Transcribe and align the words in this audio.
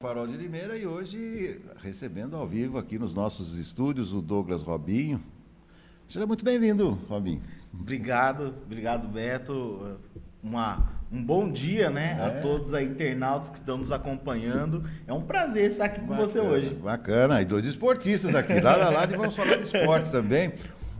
Farol 0.00 0.28
de 0.28 0.36
Limeira 0.36 0.78
e 0.78 0.86
hoje 0.86 1.60
recebendo 1.82 2.36
ao 2.36 2.46
vivo 2.46 2.78
aqui 2.78 2.96
nos 3.00 3.12
nossos 3.12 3.58
estúdios 3.58 4.12
o 4.12 4.22
Douglas 4.22 4.62
Robinho. 4.62 5.20
Seja 6.08 6.24
muito 6.24 6.44
bem-vindo, 6.44 6.96
Robinho. 7.08 7.42
Obrigado, 7.74 8.54
obrigado 8.64 9.08
Beto. 9.08 9.98
Uma, 10.40 10.88
um 11.10 11.20
bom 11.20 11.50
dia 11.50 11.90
né, 11.90 12.16
é. 12.16 12.24
a 12.26 12.40
todos 12.40 12.72
aí 12.72 12.86
internautas 12.86 13.50
que 13.50 13.58
estão 13.58 13.76
nos 13.76 13.90
acompanhando. 13.90 14.88
É 15.04 15.12
um 15.12 15.22
prazer 15.22 15.68
estar 15.68 15.86
aqui 15.86 16.00
com 16.02 16.14
você 16.14 16.38
hoje. 16.38 16.74
Bacana, 16.74 17.42
e 17.42 17.44
dois 17.44 17.66
esportistas 17.66 18.36
aqui, 18.36 18.60
lá, 18.60 18.76
lá, 18.76 18.90
lá, 18.90 19.02
e 19.02 19.16
vamos 19.16 19.34
falar 19.34 19.56
de 19.56 19.64
esportes 19.64 20.12
também. 20.12 20.52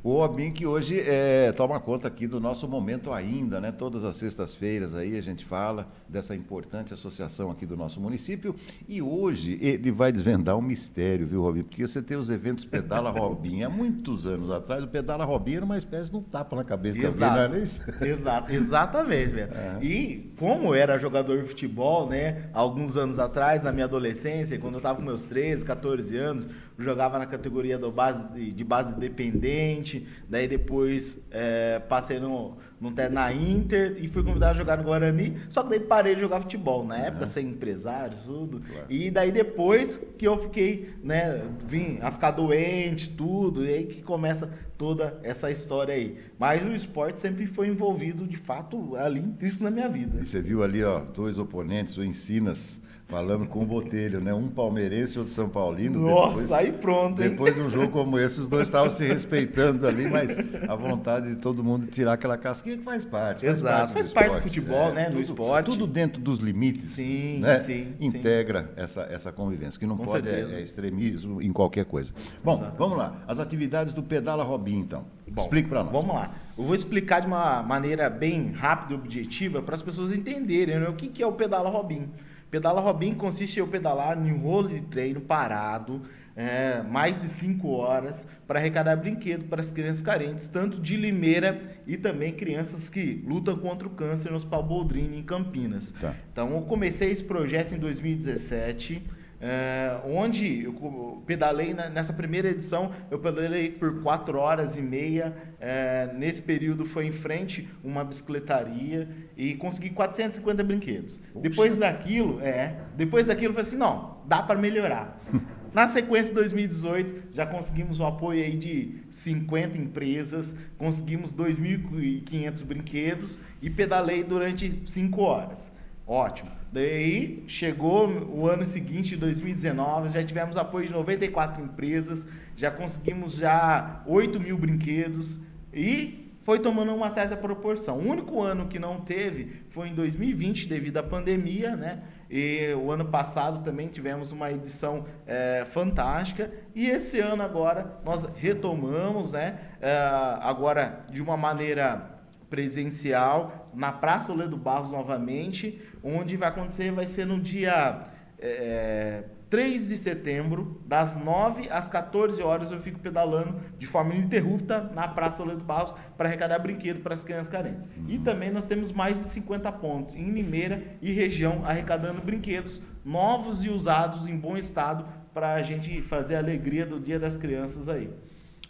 O 0.09 0.21
Obin 0.21 0.53
que 0.53 0.67
hoje 0.67 0.99
é, 1.07 1.53
toma 1.53 1.79
conta 1.79 2.09
aqui 2.09 2.27
do 2.27 2.41
nosso 2.41 2.67
momento 2.67 3.13
ainda, 3.13 3.61
né? 3.61 3.71
Todas 3.71 4.05
as 4.05 4.17
sextas-feiras 4.17 4.95
aí 4.95 5.19
a 5.19 5.21
gente 5.21 5.45
fala 5.45 5.87
dessa 6.09 6.35
importante 6.35 6.95
associação 6.95 7.51
aqui 7.51 7.67
do 7.67 7.77
nosso 7.77 8.01
município. 8.01 8.55
E 8.89 9.03
hoje 9.03 9.59
ele 9.61 9.91
vai 9.91 10.11
desvendar 10.11 10.57
um 10.57 10.63
mistério, 10.63 11.27
viu, 11.27 11.43
Robin? 11.43 11.63
Porque 11.63 11.87
você 11.87 12.01
tem 12.01 12.17
os 12.17 12.31
eventos 12.31 12.65
Pedala 12.65 13.11
Robin. 13.11 13.63
Há 13.65 13.69
muitos 13.69 14.27
anos 14.27 14.51
atrás, 14.51 14.83
o 14.83 14.89
Pedala 14.89 15.27
Robin 15.27 15.57
era 15.57 15.65
uma 15.67 15.77
espécie 15.77 16.09
de 16.09 16.17
um 16.17 16.23
tapa 16.23 16.57
na 16.57 16.65
cabeça 16.65 16.99
Exato. 16.99 17.35
de 17.35 17.41
alguém, 17.43 17.69
não 17.91 18.07
é? 18.07 18.09
Exato, 18.11 18.49
exatamente, 18.55 19.31
velho. 19.31 19.49
É. 19.59 19.85
E 19.85 20.33
como 20.39 20.75
era 20.75 20.99
jogador 20.99 21.43
de 21.43 21.49
futebol, 21.49 22.09
né? 22.09 22.49
Alguns 22.55 22.97
anos 22.97 23.19
atrás, 23.19 23.63
na 23.63 23.73
minha 23.73 23.85
adolescência, 23.85 24.59
quando 24.59 24.75
eu 24.75 24.79
estava 24.79 24.97
com 24.99 25.05
meus 25.05 25.25
13, 25.27 25.65
14 25.65 26.17
anos, 26.17 26.47
jogava 26.79 27.19
na 27.19 27.27
categoria 27.27 27.77
do 27.77 27.91
base, 27.91 28.53
de 28.53 28.65
base 28.65 28.95
dependente, 28.95 29.98
daí 30.29 30.47
depois 30.47 31.19
é, 31.31 31.79
passei 31.89 32.19
no, 32.19 32.57
no, 32.81 32.91
na 33.11 33.33
Inter 33.33 33.97
e 33.99 34.09
fui 34.09 34.23
convidado 34.23 34.53
a 34.53 34.59
jogar 34.59 34.79
no 34.79 34.85
Guarani, 34.85 35.37
só 35.49 35.63
que 35.63 35.71
daí 35.71 35.81
parei 35.81 36.15
de 36.15 36.21
jogar 36.21 36.41
futebol, 36.41 36.85
na 36.85 36.99
época, 36.99 37.25
uhum. 37.25 37.31
sem 37.31 37.47
empresário, 37.49 38.17
tudo. 38.25 38.61
Claro. 38.61 38.87
E 38.89 39.11
daí 39.11 39.33
depois 39.33 40.01
que 40.17 40.27
eu 40.27 40.39
fiquei, 40.39 40.95
né, 41.03 41.43
vim 41.67 41.99
a 42.01 42.11
ficar 42.11 42.31
doente, 42.33 43.11
tudo, 43.11 43.65
e 43.65 43.69
aí 43.69 43.85
que 43.85 44.03
começa 44.03 44.51
toda 44.77 45.19
essa 45.23 45.51
história 45.51 45.95
aí. 45.95 46.19
Mas 46.39 46.63
o 46.63 46.75
esporte 46.75 47.21
sempre 47.21 47.47
foi 47.47 47.69
envolvido, 47.69 48.27
de 48.27 48.37
fato, 48.37 48.97
ali 48.97 49.21
intrínseco 49.21 49.65
na 49.65 49.71
minha 49.71 49.89
vida. 49.89 50.21
E 50.21 50.27
você 50.27 50.41
viu 50.41 50.63
ali, 50.63 50.83
ó, 50.85 51.01
dois 51.01 51.39
oponentes, 51.39 51.97
o 51.97 52.05
Ensinas 52.05 52.81
Falando 53.09 53.47
com 53.47 53.63
o 53.63 53.67
Botelho, 53.67 54.21
né? 54.21 54.35
Um 54.35 54.49
palmeirense 54.49 55.17
e 55.17 55.19
outro 55.19 55.33
São 55.33 55.49
Paulino. 55.49 55.99
Nossa, 55.99 56.29
depois, 56.29 56.53
aí 56.53 56.73
pronto, 56.73 57.23
hein? 57.23 57.31
Depois 57.31 57.55
de 57.55 57.63
um 57.63 57.71
jogo 57.71 57.89
como 57.91 58.19
esse, 58.19 58.39
os 58.39 58.47
dois 58.47 58.69
estavam 58.69 58.91
se 58.91 59.07
respeitando 59.09 59.89
ali, 59.89 60.07
mas 60.07 60.37
a 60.69 60.75
vontade 60.75 61.35
de 61.35 61.37
todo 61.37 61.65
mundo 61.65 61.87
tirar 61.87 62.13
aquela 62.13 62.37
casquinha 62.37 62.77
que 62.77 62.83
faz 62.83 63.07
parte. 63.07 63.47
Faz 63.47 63.59
Exato, 63.59 63.79
parte 63.79 63.93
faz 63.95 64.09
do 64.09 64.15
parte 64.15 64.35
do 64.35 64.43
futebol, 64.43 64.91
é, 64.91 64.93
né? 64.93 65.05
Tudo, 65.07 65.15
no 65.15 65.21
esporte. 65.23 65.65
Tudo 65.71 65.87
dentro 65.87 66.21
dos 66.21 66.39
limites. 66.39 66.91
Sim, 66.91 67.39
né? 67.39 67.61
sim. 67.61 67.95
Integra 67.99 68.65
sim. 68.65 68.69
Essa, 68.77 69.03
essa 69.11 69.33
convivência, 69.33 69.81
que 69.81 69.87
não 69.87 69.97
com 69.97 70.05
pode 70.05 70.29
é, 70.29 70.43
é, 70.43 70.61
extremismo 70.61 71.41
em 71.41 71.51
qualquer 71.51 71.87
coisa. 71.87 72.13
Bom, 72.45 72.59
Exato. 72.59 72.77
vamos 72.77 72.99
lá. 72.99 73.23
As 73.27 73.39
atividades 73.39 73.95
do 73.95 74.03
Pedala 74.03 74.45
Robin, 74.45 74.81
então. 74.81 75.07
Bom, 75.27 75.45
Explique 75.45 75.71
para 75.71 75.83
nós. 75.83 75.93
Vamos 75.95 76.15
lá. 76.15 76.35
Eu 76.59 76.65
vou 76.65 76.75
explicar 76.75 77.21
de 77.21 77.27
uma 77.27 77.63
maneira 77.63 78.11
bem 78.11 78.53
rápida 78.53 78.93
e 78.93 78.97
objetiva 78.97 79.63
para 79.63 79.75
as 79.75 79.81
pessoas 79.81 80.13
entenderem 80.13 80.79
né? 80.79 80.89
o 80.91 80.93
que, 80.93 81.09
que 81.09 81.23
é 81.23 81.27
o 81.27 81.33
Pedala 81.33 81.71
Robin. 81.71 82.11
Pedala 82.51 82.81
Robin 82.81 83.15
consiste 83.15 83.57
em 83.57 83.61
eu 83.61 83.69
pedalar 83.69 84.19
em 84.19 84.33
um 84.33 84.39
rolo 84.39 84.69
de 84.69 84.81
treino 84.81 85.21
parado, 85.21 86.03
é, 86.35 86.83
mais 86.83 87.21
de 87.21 87.29
5 87.29 87.69
horas, 87.69 88.27
para 88.47 88.59
arrecadar 88.59 88.97
brinquedo 88.97 89.45
para 89.45 89.61
as 89.61 89.71
crianças 89.71 90.03
carentes, 90.03 90.49
tanto 90.49 90.81
de 90.81 90.97
Limeira 90.97 91.61
e 91.87 91.97
também 91.97 92.33
crianças 92.33 92.89
que 92.89 93.23
lutam 93.27 93.57
contra 93.57 93.87
o 93.87 93.91
câncer 93.91 94.31
no 94.31 94.37
Hospital 94.37 94.63
Boldrini, 94.63 95.19
em 95.19 95.23
Campinas. 95.23 95.93
Tá. 96.01 96.15
Então, 96.33 96.55
eu 96.55 96.63
comecei 96.63 97.11
esse 97.11 97.25
projeto 97.25 97.75
em 97.75 97.79
2017 97.79 99.03
é, 99.41 100.01
onde 100.05 100.65
eu 100.65 101.23
pedalei 101.25 101.73
na, 101.73 101.89
nessa 101.89 102.13
primeira 102.13 102.49
edição, 102.49 102.93
eu 103.11 103.19
pedalei 103.19 103.71
por 103.71 104.03
quatro 104.03 104.39
horas 104.39 104.77
e 104.77 104.83
meia. 104.83 105.35
É, 105.61 106.11
nesse 106.15 106.43
período 106.43 106.85
foi 106.85 107.07
em 107.07 107.13
frente 107.13 107.69
uma 107.83 108.05
bicicletaria 108.05 109.09
e 109.37 109.55
consegui 109.55 109.91
450 109.91 110.65
brinquedos. 110.65 111.19
Poxa. 111.33 111.49
Depois 111.49 111.79
daquilo, 111.79 112.41
é, 112.41 112.77
depois 112.97 113.27
daquilo 113.27 113.51
eu 113.51 113.55
falei 113.55 113.69
assim, 113.69 113.77
não, 113.77 114.19
dá 114.27 114.43
para 114.43 114.59
melhorar. 114.59 115.21
Na 115.73 115.87
sequência, 115.87 116.35
2018, 116.35 117.35
já 117.35 117.45
conseguimos 117.45 118.01
o 118.01 118.05
apoio 118.05 118.43
aí 118.43 118.57
de 118.57 119.03
50 119.11 119.77
empresas, 119.77 120.55
conseguimos 120.79 121.35
2.500 121.35 122.65
brinquedos 122.65 123.39
e 123.61 123.69
pedalei 123.69 124.25
durante 124.25 124.83
5 124.87 125.21
horas. 125.21 125.71
Ótimo. 126.09 126.51
Daí 126.73 127.45
chegou 127.47 128.09
o 128.09 128.49
ano 128.49 128.65
seguinte, 128.65 129.15
2019, 129.15 130.09
já 130.09 130.25
tivemos 130.25 130.57
apoio 130.57 130.87
de 130.87 130.93
94 130.93 131.63
empresas, 131.63 132.27
já 132.57 132.71
conseguimos 132.71 133.35
já 133.35 134.03
8 134.07 134.41
mil 134.41 134.57
brinquedos 134.57 135.39
e 135.71 136.33
foi 136.45 136.61
tomando 136.61 136.95
uma 136.95 137.11
certa 137.11 137.37
proporção. 137.37 137.99
O 137.99 138.09
único 138.09 138.41
ano 138.41 138.69
que 138.69 138.79
não 138.79 139.03
teve 139.03 139.65
foi 139.69 139.89
em 139.89 139.95
2020, 139.95 140.67
devido 140.67 140.97
à 140.97 141.03
pandemia, 141.03 141.77
né? 141.77 142.03
E 142.31 142.73
o 142.73 142.91
ano 142.91 143.05
passado 143.05 143.63
também 143.63 143.89
tivemos 143.89 144.33
uma 144.33 144.51
edição 144.51 145.05
é, 145.27 145.67
fantástica. 145.69 146.51
E 146.75 146.89
esse 146.89 147.21
ano 147.21 147.43
agora 147.43 148.01
nós 148.03 148.25
retomamos, 148.35 149.33
né? 149.33 149.59
É, 149.79 149.95
agora 150.41 151.05
de 151.11 151.21
uma 151.21 151.37
maneira 151.37 152.19
presencial 152.49 153.68
na 153.79 153.93
Praça 153.93 154.33
Oledo 154.33 154.57
Barros 154.57 154.91
novamente, 154.91 155.81
onde 156.03 156.37
vai 156.37 156.49
acontecer, 156.49 156.91
vai 156.91 157.07
ser 157.07 157.25
no 157.25 157.41
dia 157.41 158.09
é, 158.37 159.23
3 159.49 159.89
de 159.89 159.97
setembro, 159.97 160.83
das 160.85 161.15
9 161.17 161.71
às 161.71 161.89
14 161.89 162.43
horas, 162.43 162.73
eu 162.73 162.81
fico 162.81 162.99
pedalando 162.99 163.61
de 163.79 163.87
forma 163.87 164.15
ininterrupta 164.15 164.91
na 164.95 165.07
Praça 165.07 165.43
Oledo 165.43 165.65
Barros 165.65 165.95
para 166.17 166.29
arrecadar 166.29 166.59
brinquedo 166.59 167.01
para 167.03 167.15
as 167.15 167.23
crianças 167.23 167.49
carentes. 167.49 167.87
Uhum. 167.97 168.07
E 168.09 168.19
também 168.19 168.51
nós 168.51 168.67
temos 168.67 168.91
mais 168.91 169.17
de 169.17 169.29
50 169.29 169.71
pontos 169.73 170.17
em 170.17 170.31
Limeira 170.33 170.83
e 171.01 171.13
região 171.13 171.63
arrecadando 171.65 172.21
brinquedos 172.21 172.83
novos 173.05 173.65
e 173.65 173.71
usados 173.71 174.29
em 174.29 174.37
bom 174.37 174.57
estado 174.57 175.07
para 175.33 175.55
a 175.55 175.63
gente 175.63 176.03
fazer 176.03 176.35
a 176.35 176.39
alegria 176.41 176.85
do 176.85 176.99
Dia 176.99 177.19
das 177.19 177.37
Crianças 177.37 177.89
aí. 177.89 178.11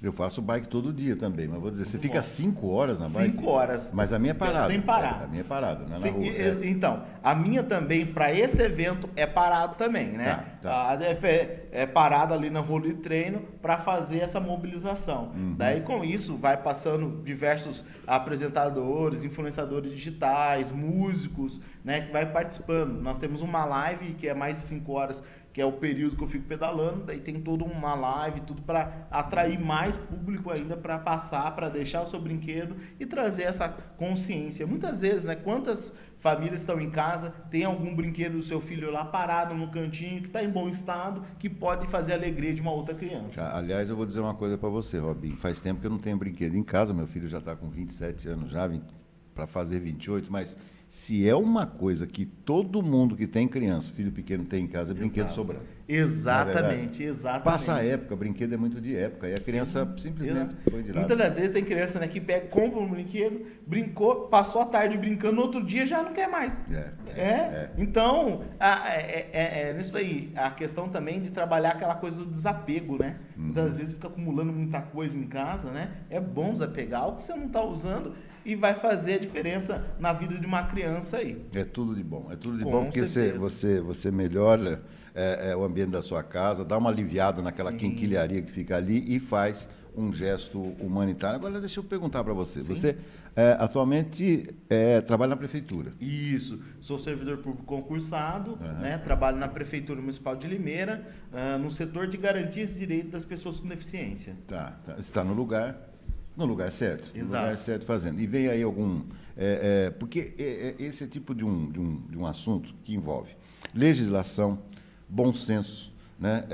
Eu 0.00 0.12
faço 0.12 0.40
bike 0.40 0.68
todo 0.68 0.92
dia 0.92 1.16
também, 1.16 1.48
mas 1.48 1.60
vou 1.60 1.72
dizer, 1.72 1.84
você 1.84 1.98
fica 1.98 2.22
cinco 2.22 2.68
horas 2.68 3.00
na 3.00 3.08
bike? 3.08 3.32
Cinco 3.32 3.50
horas. 3.50 3.90
Mas 3.92 4.12
a 4.12 4.18
minha 4.18 4.30
é 4.30 4.34
parada. 4.34 4.68
Sem 4.68 4.80
parar. 4.80 5.22
É, 5.22 5.24
a 5.24 5.26
minha 5.26 5.40
é 5.40 5.44
parada, 5.44 5.84
né? 5.86 5.96
Sim, 5.96 6.28
é. 6.28 6.68
Então, 6.68 7.02
a 7.20 7.34
minha 7.34 7.64
também, 7.64 8.06
para 8.06 8.32
esse 8.32 8.62
evento, 8.62 9.10
é 9.16 9.26
parado 9.26 9.74
também, 9.74 10.12
né? 10.12 10.44
Tá, 10.62 10.68
tá. 10.68 10.70
A 10.70 10.92
ADF 10.92 11.26
é, 11.26 11.68
é 11.72 11.84
parada 11.86 12.32
ali 12.32 12.48
na 12.48 12.60
rua 12.60 12.80
de 12.82 12.94
treino 12.94 13.40
para 13.60 13.78
fazer 13.78 14.18
essa 14.18 14.38
mobilização. 14.38 15.32
Uhum. 15.34 15.56
Daí, 15.58 15.80
com 15.80 16.04
isso, 16.04 16.36
vai 16.36 16.56
passando 16.56 17.20
diversos 17.24 17.84
apresentadores, 18.06 19.24
influenciadores 19.24 19.90
digitais, 19.90 20.70
músicos, 20.70 21.60
né? 21.84 22.02
Que 22.02 22.12
vai 22.12 22.24
participando. 22.24 23.02
Nós 23.02 23.18
temos 23.18 23.42
uma 23.42 23.64
live 23.64 24.14
que 24.14 24.28
é 24.28 24.34
mais 24.34 24.58
de 24.58 24.62
cinco 24.62 24.92
horas 24.92 25.20
que 25.52 25.60
é 25.60 25.64
o 25.64 25.72
período 25.72 26.16
que 26.16 26.22
eu 26.22 26.28
fico 26.28 26.44
pedalando, 26.44 27.04
daí 27.04 27.20
tem 27.20 27.40
toda 27.40 27.64
uma 27.64 27.94
live, 27.94 28.42
tudo 28.42 28.62
para 28.62 29.06
atrair 29.10 29.58
mais 29.58 29.96
público 29.96 30.50
ainda 30.50 30.76
para 30.76 30.98
passar, 30.98 31.54
para 31.54 31.68
deixar 31.68 32.02
o 32.02 32.06
seu 32.06 32.20
brinquedo 32.20 32.76
e 33.00 33.06
trazer 33.06 33.42
essa 33.42 33.68
consciência. 33.68 34.66
Muitas 34.66 35.00
vezes, 35.00 35.24
né, 35.24 35.34
quantas 35.34 35.92
famílias 36.20 36.60
estão 36.60 36.80
em 36.80 36.90
casa, 36.90 37.30
tem 37.50 37.64
algum 37.64 37.94
brinquedo 37.94 38.34
do 38.34 38.42
seu 38.42 38.60
filho 38.60 38.90
lá 38.90 39.04
parado 39.04 39.54
no 39.54 39.68
cantinho, 39.70 40.20
que 40.20 40.26
está 40.26 40.42
em 40.42 40.50
bom 40.50 40.68
estado, 40.68 41.24
que 41.38 41.48
pode 41.48 41.86
fazer 41.86 42.12
a 42.12 42.16
alegria 42.16 42.52
de 42.52 42.60
uma 42.60 42.72
outra 42.72 42.94
criança. 42.94 43.48
Aliás, 43.54 43.88
eu 43.88 43.96
vou 43.96 44.04
dizer 44.04 44.20
uma 44.20 44.34
coisa 44.34 44.58
para 44.58 44.68
você, 44.68 44.98
Robin. 44.98 45.36
Faz 45.36 45.60
tempo 45.60 45.80
que 45.80 45.86
eu 45.86 45.90
não 45.90 45.98
tenho 45.98 46.16
brinquedo 46.16 46.56
em 46.56 46.62
casa, 46.62 46.92
meu 46.92 47.06
filho 47.06 47.28
já 47.28 47.38
está 47.38 47.54
com 47.54 47.68
27 47.68 48.28
anos 48.28 48.50
já, 48.50 48.68
para 49.34 49.46
fazer 49.46 49.78
28, 49.78 50.30
mas 50.30 50.56
se 50.88 51.28
é 51.28 51.34
uma 51.34 51.66
coisa 51.66 52.06
que 52.06 52.24
todo 52.24 52.82
mundo 52.82 53.14
que 53.14 53.26
tem 53.26 53.46
criança, 53.46 53.92
filho 53.92 54.10
pequeno 54.10 54.44
tem 54.44 54.64
em 54.64 54.66
casa, 54.66 54.92
é 54.92 54.94
brinquedo 54.94 55.26
Exato. 55.26 55.34
sobrando. 55.34 55.64
Exatamente, 55.86 57.02
é 57.02 57.06
exatamente. 57.08 57.44
Passa 57.44 57.74
a 57.74 57.84
época, 57.84 58.16
brinquedo 58.16 58.52
é 58.54 58.56
muito 58.56 58.80
de 58.80 58.94
época, 58.94 59.28
e 59.28 59.34
a 59.34 59.38
criança 59.38 59.86
simplesmente 59.98 60.54
foi 60.64 60.82
de 60.82 60.88
lado. 60.88 60.98
Muitas 60.98 61.18
das 61.18 61.36
vezes 61.36 61.52
tem 61.52 61.64
criança 61.64 61.98
né, 61.98 62.08
que 62.08 62.20
pega, 62.20 62.46
compra 62.48 62.78
um 62.78 62.88
brinquedo, 62.88 63.46
brincou, 63.66 64.28
passou 64.28 64.62
a 64.62 64.66
tarde 64.66 64.98
brincando, 64.98 65.36
no 65.36 65.42
outro 65.42 65.64
dia 65.64 65.86
já 65.86 66.02
não 66.02 66.12
quer 66.12 66.28
mais. 66.28 66.52
É. 66.70 66.92
é, 67.16 67.22
é. 67.22 67.70
Então, 67.78 68.42
a, 68.58 68.90
é, 68.90 69.30
é, 69.32 69.70
é, 69.70 69.74
nisso 69.74 69.96
aí, 69.96 70.30
a 70.36 70.50
questão 70.50 70.88
também 70.88 71.20
de 71.20 71.30
trabalhar 71.30 71.70
aquela 71.70 71.94
coisa 71.94 72.22
do 72.22 72.30
desapego, 72.30 72.98
né? 72.98 73.16
Uhum. 73.36 73.44
Muitas 73.44 73.76
vezes 73.76 73.92
fica 73.94 74.08
acumulando 74.08 74.52
muita 74.52 74.80
coisa 74.80 75.18
em 75.18 75.26
casa, 75.26 75.70
né? 75.70 75.90
É 76.10 76.20
bom 76.20 76.52
desapegar 76.52 77.08
o 77.08 77.14
que 77.14 77.22
você 77.22 77.34
não 77.34 77.46
está 77.46 77.62
usando 77.62 78.14
e 78.44 78.54
vai 78.54 78.74
fazer 78.74 79.14
a 79.14 79.18
diferença 79.18 79.84
na 79.98 80.12
vida 80.12 80.38
de 80.38 80.46
uma 80.46 80.62
criança 80.64 81.18
aí. 81.18 81.40
É 81.52 81.64
tudo 81.64 81.94
de 81.94 82.02
bom, 82.02 82.28
é 82.30 82.36
tudo 82.36 82.58
de 82.58 82.64
Com 82.64 82.70
bom 82.70 82.84
porque 82.84 83.02
você, 83.02 83.32
você, 83.32 83.80
você 83.80 84.10
melhora 84.10 84.82
é, 85.14 85.50
é, 85.50 85.56
o 85.56 85.64
ambiente 85.64 85.90
da 85.90 86.02
sua 86.02 86.22
casa, 86.22 86.64
dá 86.64 86.78
uma 86.78 86.90
aliviada 86.90 87.42
naquela 87.42 87.72
Sim. 87.72 87.78
quinquilharia 87.78 88.42
que 88.42 88.50
fica 88.50 88.76
ali 88.76 89.14
e 89.14 89.18
faz 89.18 89.68
um 89.96 90.12
gesto 90.12 90.60
humanitário. 90.80 91.36
Agora, 91.36 91.58
deixa 91.58 91.80
eu 91.80 91.84
perguntar 91.84 92.22
para 92.22 92.32
você. 92.32 92.62
Sim. 92.62 92.74
Você 92.74 92.96
é, 93.34 93.56
atualmente 93.58 94.48
é, 94.68 95.00
trabalha 95.00 95.30
na 95.30 95.36
prefeitura? 95.36 95.92
Isso. 96.00 96.60
Sou 96.80 96.98
servidor 96.98 97.38
público 97.38 97.64
concursado, 97.64 98.52
uhum. 98.52 98.80
né? 98.80 98.98
trabalho 98.98 99.36
na 99.36 99.48
Prefeitura 99.48 100.00
Municipal 100.00 100.36
de 100.36 100.46
Limeira, 100.46 101.06
uh, 101.32 101.58
no 101.58 101.70
setor 101.70 102.06
de 102.06 102.16
garantias 102.16 102.72
de 102.74 102.78
direitos 102.78 103.10
das 103.10 103.24
pessoas 103.24 103.58
com 103.58 103.68
deficiência. 103.68 104.36
Tá, 104.46 104.78
tá. 104.84 104.96
Está 104.98 105.24
no 105.24 105.34
lugar, 105.34 105.76
no 106.38 106.46
lugar 106.46 106.70
certo. 106.72 107.10
Exato. 107.14 107.42
No 107.44 107.50
lugar 107.50 107.64
certo 107.64 107.84
fazendo. 107.84 108.20
E 108.20 108.26
vem 108.26 108.48
aí 108.48 108.62
algum... 108.62 109.02
É, 109.36 109.86
é 109.86 109.90
porque 109.90 110.34
é, 110.38 110.74
é, 110.78 110.82
esse 110.82 111.04
é 111.04 111.06
tipo 111.06 111.34
de 111.34 111.44
um, 111.44 111.70
de, 111.70 111.78
um, 111.78 112.00
de 112.08 112.16
um 112.16 112.26
assunto 112.26 112.72
que 112.84 112.94
envolve 112.94 113.30
legislação, 113.74 114.58
bom 115.08 115.32
senso, 115.34 115.92
né? 116.18 116.44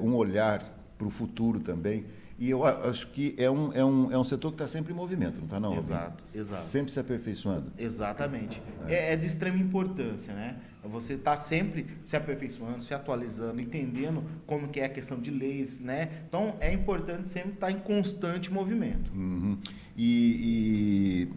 um 0.00 0.14
olhar 0.14 0.64
para 0.96 1.06
o 1.06 1.10
futuro 1.10 1.60
também. 1.60 2.06
E 2.44 2.50
eu 2.50 2.62
acho 2.62 3.06
que 3.06 3.34
é 3.38 3.50
um, 3.50 3.72
é 3.72 3.82
um, 3.82 4.12
é 4.12 4.18
um 4.18 4.22
setor 4.22 4.50
que 4.50 4.56
está 4.56 4.68
sempre 4.68 4.92
em 4.92 4.94
movimento, 4.94 5.38
não 5.38 5.44
está 5.44 5.58
não? 5.58 5.74
Exato, 5.78 6.22
exato. 6.34 6.66
Sempre 6.66 6.92
se 6.92 7.00
aperfeiçoando. 7.00 7.72
Exatamente. 7.78 8.60
É, 8.86 8.92
é, 8.94 9.12
é 9.14 9.16
de 9.16 9.26
extrema 9.26 9.56
importância, 9.56 10.34
né? 10.34 10.58
Você 10.84 11.14
está 11.14 11.38
sempre 11.38 11.86
se 12.04 12.14
aperfeiçoando, 12.14 12.82
se 12.82 12.92
atualizando, 12.92 13.62
entendendo 13.62 14.22
como 14.46 14.68
que 14.68 14.78
é 14.78 14.84
a 14.84 14.88
questão 14.90 15.18
de 15.18 15.30
leis, 15.30 15.80
né? 15.80 16.10
Então 16.28 16.54
é 16.60 16.70
importante 16.70 17.30
sempre 17.30 17.52
estar 17.52 17.68
tá 17.68 17.72
em 17.72 17.78
constante 17.78 18.52
movimento. 18.52 19.10
Uhum. 19.14 19.56
E, 19.96 21.22
e, 21.24 21.32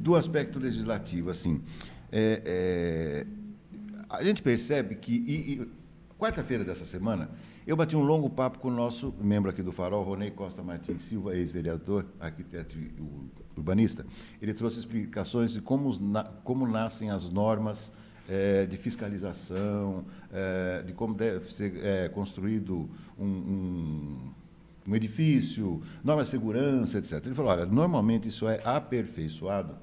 do 0.00 0.16
aspecto 0.16 0.58
legislativo, 0.58 1.28
assim, 1.28 1.60
é, 2.10 3.26
é, 3.26 3.26
a 4.08 4.24
gente 4.24 4.40
percebe 4.40 4.94
que 4.94 5.68
quarta-feira 6.18 6.64
dessa 6.64 6.86
semana 6.86 7.28
eu 7.66 7.76
bati 7.76 7.96
um 7.96 8.02
longo 8.02 8.28
papo 8.28 8.58
com 8.58 8.68
o 8.68 8.70
nosso 8.70 9.14
membro 9.18 9.50
aqui 9.50 9.62
do 9.62 9.72
Farol, 9.72 10.04
Ronei 10.04 10.30
Costa 10.30 10.62
Martins 10.62 11.00
Silva, 11.02 11.34
ex-vereador, 11.34 12.04
arquiteto 12.20 12.76
e 12.76 12.92
urbanista. 13.56 14.04
Ele 14.40 14.52
trouxe 14.52 14.80
explicações 14.80 15.52
de 15.52 15.62
como, 15.62 15.90
como 16.42 16.68
nascem 16.68 17.10
as 17.10 17.24
normas 17.30 17.90
é, 18.28 18.66
de 18.66 18.76
fiscalização, 18.76 20.04
é, 20.30 20.82
de 20.82 20.92
como 20.92 21.14
deve 21.14 21.50
ser 21.52 21.82
é, 21.82 22.08
construído 22.10 22.88
um, 23.18 23.24
um, 23.24 24.30
um 24.86 24.94
edifício, 24.94 25.82
normas 26.02 26.26
de 26.26 26.32
segurança, 26.32 26.98
etc. 26.98 27.24
Ele 27.24 27.34
falou, 27.34 27.52
olha, 27.52 27.64
normalmente 27.64 28.28
isso 28.28 28.46
é 28.46 28.60
aperfeiçoado 28.62 29.74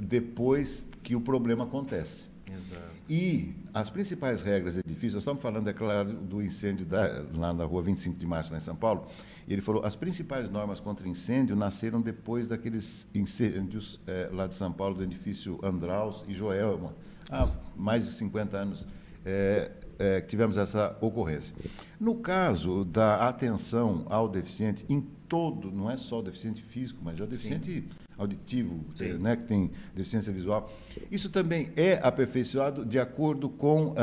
depois 0.00 0.86
que 1.02 1.16
o 1.16 1.20
problema 1.20 1.64
acontece. 1.64 2.31
Exato. 2.54 2.82
E 3.08 3.54
as 3.72 3.90
principais 3.90 4.42
regras 4.42 4.76
edifícios, 4.76 5.14
nós 5.14 5.22
estamos 5.22 5.42
falando, 5.42 5.68
é 5.68 5.72
claro, 5.72 6.12
do 6.12 6.42
incêndio 6.42 6.84
da, 6.86 7.24
lá 7.34 7.52
na 7.52 7.64
rua 7.64 7.82
25 7.82 8.18
de 8.18 8.26
março, 8.26 8.50
lá 8.50 8.58
em 8.58 8.60
São 8.60 8.76
Paulo, 8.76 9.06
ele 9.48 9.60
falou, 9.60 9.84
as 9.84 9.96
principais 9.96 10.50
normas 10.50 10.78
contra 10.78 11.08
incêndio 11.08 11.56
nasceram 11.56 12.00
depois 12.00 12.46
daqueles 12.46 13.06
incêndios 13.14 14.00
é, 14.06 14.28
lá 14.32 14.46
de 14.46 14.54
São 14.54 14.72
Paulo, 14.72 14.94
do 14.94 15.02
edifício 15.02 15.58
Andraus 15.62 16.24
e 16.28 16.34
Joelma, 16.34 16.94
há 17.30 17.48
mais 17.76 18.06
de 18.06 18.12
50 18.12 18.56
anos 18.56 18.86
é, 19.24 19.70
é, 19.98 20.20
que 20.20 20.28
tivemos 20.28 20.56
essa 20.56 20.96
ocorrência. 21.00 21.54
No 21.98 22.16
caso 22.16 22.84
da 22.84 23.28
atenção 23.28 24.06
ao 24.08 24.28
deficiente, 24.28 24.84
em 24.88 25.00
todo, 25.28 25.70
não 25.70 25.90
é 25.90 25.96
só 25.96 26.20
o 26.20 26.22
deficiente 26.22 26.62
físico, 26.62 27.00
mas 27.02 27.18
é 27.18 27.22
o 27.22 27.26
deficiente 27.26 27.82
Sim 27.82 28.01
auditivo, 28.16 28.80
eh, 29.00 29.14
né, 29.14 29.36
que 29.36 29.44
tem 29.44 29.70
deficiência 29.94 30.32
visual. 30.32 30.72
Isso 31.10 31.30
também 31.30 31.70
é 31.76 31.98
aperfeiçoado 32.02 32.84
de 32.84 32.98
acordo 32.98 33.48
com 33.48 33.86
uh, 33.86 33.92
uh, 33.92 33.96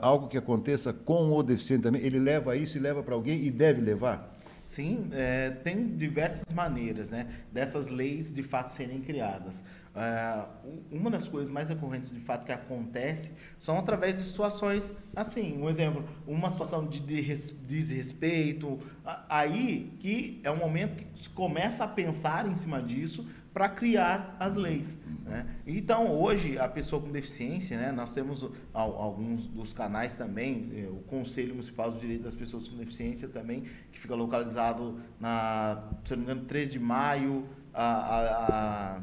algo 0.00 0.28
que 0.28 0.38
aconteça 0.38 0.92
com 0.92 1.32
o 1.32 1.42
deficiente 1.42 1.82
também. 1.82 2.02
Ele 2.02 2.18
leva 2.18 2.56
isso 2.56 2.76
e 2.76 2.80
leva 2.80 3.02
para 3.02 3.14
alguém 3.14 3.44
e 3.44 3.50
deve 3.50 3.80
levar? 3.80 4.36
Sim, 4.66 5.08
é, 5.12 5.50
tem 5.50 5.96
diversas 5.96 6.52
maneiras 6.52 7.10
né, 7.10 7.28
dessas 7.52 7.88
leis 7.88 8.34
de 8.34 8.42
fato 8.42 8.70
serem 8.70 9.00
criadas. 9.00 9.62
Uh, 9.94 10.46
uma 10.90 11.10
das 11.10 11.26
coisas 11.26 11.50
mais 11.50 11.70
recorrentes 11.70 12.10
de 12.10 12.20
fato 12.20 12.44
que 12.44 12.52
acontece 12.52 13.30
são 13.58 13.78
através 13.78 14.18
de 14.18 14.24
situações 14.24 14.92
assim, 15.14 15.56
um 15.56 15.70
exemplo, 15.70 16.04
uma 16.26 16.50
situação 16.50 16.84
de 16.86 17.00
desrespeito, 17.00 18.78
aí 19.26 19.96
que 20.00 20.38
é 20.44 20.50
um 20.50 20.56
momento 20.56 20.96
que 20.96 21.22
se 21.22 21.30
começa 21.30 21.84
a 21.84 21.88
pensar 21.88 22.46
em 22.46 22.54
cima 22.54 22.82
disso 22.82 23.26
para 23.56 23.70
criar 23.70 24.36
as 24.38 24.54
leis. 24.54 24.98
Né? 25.24 25.46
Então, 25.66 26.12
hoje, 26.12 26.58
a 26.58 26.68
pessoa 26.68 27.00
com 27.00 27.10
deficiência, 27.10 27.78
né, 27.78 27.90
nós 27.90 28.12
temos 28.12 28.46
alguns 28.70 29.48
dos 29.48 29.72
canais 29.72 30.14
também, 30.14 30.70
é, 30.76 30.90
o 30.90 30.96
Conselho 31.06 31.52
Municipal 31.54 31.90
dos 31.90 31.98
Direitos 31.98 32.26
das 32.26 32.34
Pessoas 32.34 32.68
com 32.68 32.76
Deficiência 32.76 33.28
também, 33.28 33.62
que 33.90 33.98
fica 33.98 34.14
localizado 34.14 35.00
na, 35.18 35.88
se 36.04 36.10
não 36.10 36.18
me 36.18 36.24
engano, 36.24 36.44
3 36.44 36.72
de 36.72 36.78
maio, 36.78 37.46
a, 37.72 37.82
a, 37.82 38.96
a 38.96 39.00